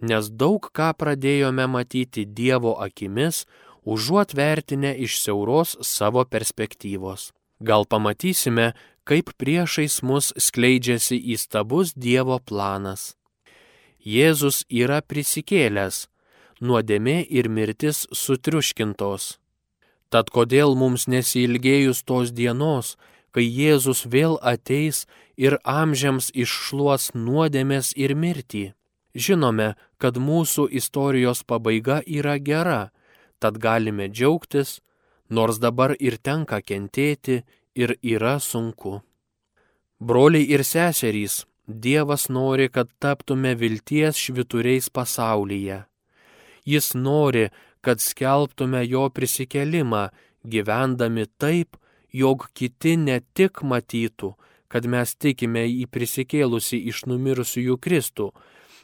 nes 0.00 0.30
daug 0.30 0.70
ką 0.72 0.92
pradėjome 0.96 1.66
matyti 1.68 2.24
Dievo 2.24 2.74
akimis, 2.80 3.44
užuot 3.84 4.32
vertinę 4.34 4.94
iš 5.06 5.18
siauros 5.20 5.76
savo 5.84 6.24
perspektyvos. 6.24 7.32
Gal 7.60 7.84
pamatysime, 7.84 8.72
kaip 9.04 9.34
priešais 9.36 10.00
mus 10.02 10.32
skleidžiasi 10.40 11.20
įstabus 11.36 11.92
Dievo 11.92 12.40
planas. 12.40 13.12
Jėzus 14.04 14.64
yra 14.68 15.00
prisikėlęs, 15.00 16.08
nuodėmė 16.64 17.18
ir 17.28 17.48
mirtis 17.48 18.04
sutriuškintos. 18.12 19.36
Tad 20.12 20.30
kodėl 20.34 20.76
mums 20.78 21.06
nesilgėjus 21.10 22.04
tos 22.08 22.32
dienos, 22.32 22.94
kai 23.34 23.44
Jėzus 23.44 24.04
vėl 24.06 24.38
ateis 24.52 25.04
ir 25.36 25.58
amžiams 25.64 26.30
iššluos 26.34 27.12
nuodėmės 27.14 27.92
ir 27.98 28.14
mirtį? 28.14 28.64
Žinome, 29.14 29.74
kad 29.98 30.18
mūsų 30.18 30.68
istorijos 30.80 31.44
pabaiga 31.46 32.00
yra 32.06 32.36
gera, 32.38 32.90
tad 33.38 33.58
galime 33.62 34.08
džiaugtis, 34.10 34.80
nors 35.30 35.58
dabar 35.62 35.94
ir 35.98 36.18
tenka 36.18 36.60
kentėti 36.60 37.42
ir 37.74 37.96
yra 38.02 38.38
sunku. 38.42 39.00
Broliai 39.98 40.46
ir 40.50 40.64
seserys, 40.66 41.44
Dievas 41.66 42.28
nori, 42.28 42.68
kad 42.68 42.90
taptume 43.00 43.54
vilties 43.56 44.18
švituriais 44.20 44.90
pasaulyje. 44.92 45.78
Jis 46.64 46.94
nori, 46.94 47.48
kad 47.84 48.00
skelbtume 48.00 48.84
jo 48.88 49.08
prisikelimą, 49.12 50.08
gyvendami 50.44 51.26
taip, 51.38 51.76
jog 52.12 52.48
kiti 52.54 52.96
ne 52.96 53.20
tik 53.34 53.62
matytų, 53.62 54.32
kad 54.68 54.86
mes 54.90 55.14
tikime 55.14 55.66
į 55.68 55.86
prisikėlusi 55.92 56.80
iš 56.90 57.04
numirusiųjų 57.10 57.76
Kristų, 57.84 58.30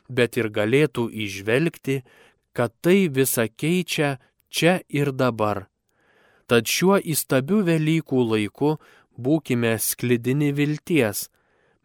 bet 0.08 0.36
ir 0.36 0.50
galėtų 0.50 1.08
išvelgti, 1.24 2.02
kad 2.52 2.74
tai 2.82 3.08
visa 3.08 3.46
keičia 3.48 4.18
čia 4.50 4.80
ir 4.88 5.12
dabar. 5.12 5.68
Tad 6.50 6.66
šiuo 6.66 6.98
įstabiu 6.98 7.62
Velykų 7.66 8.24
laiku 8.32 8.72
būkime 9.14 9.76
sklidini 9.78 10.50
vilties, 10.52 11.28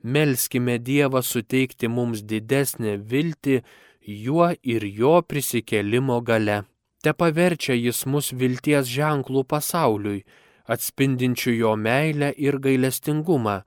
melskime 0.02 0.80
Dievą 0.82 1.22
suteikti 1.22 1.89
mums 1.89 2.24
didesnę 2.26 2.98
viltį 2.98 3.62
juo 4.08 4.53
ir 4.64 4.86
jo 4.86 5.22
prisikelimo 5.22 6.22
gale. 6.22 6.64
Te 7.03 7.14
paverčia 7.14 7.76
jis 7.78 8.06
mus 8.10 8.32
vilties 8.34 8.88
ženklų 8.89 9.43
pasauliui, 9.45 10.24
atspindinčių 10.66 11.51
jo 11.60 11.76
meilę 11.78 12.32
ir 12.38 12.58
gailestingumą, 12.60 13.62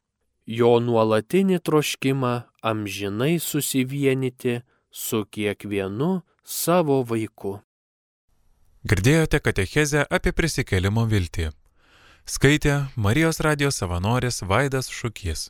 jo 0.46 0.72
nuolatinį 0.82 1.60
troškimą 1.62 2.32
amžinai 2.62 3.38
susivienyti 3.38 4.60
su 4.90 5.24
kiekvienu 5.30 6.22
savo 6.42 7.02
vaiku. 7.04 7.58
Girdėjote 8.88 9.40
katechezę 9.44 10.06
apie 10.10 10.32
prisikėlimo 10.32 11.04
viltį. 11.10 11.50
Skaitė 12.28 12.74
Marijos 12.96 13.40
radijos 13.44 13.78
savanoris 13.80 14.42
Vaidas 14.42 14.90
Šukys. 14.92 15.48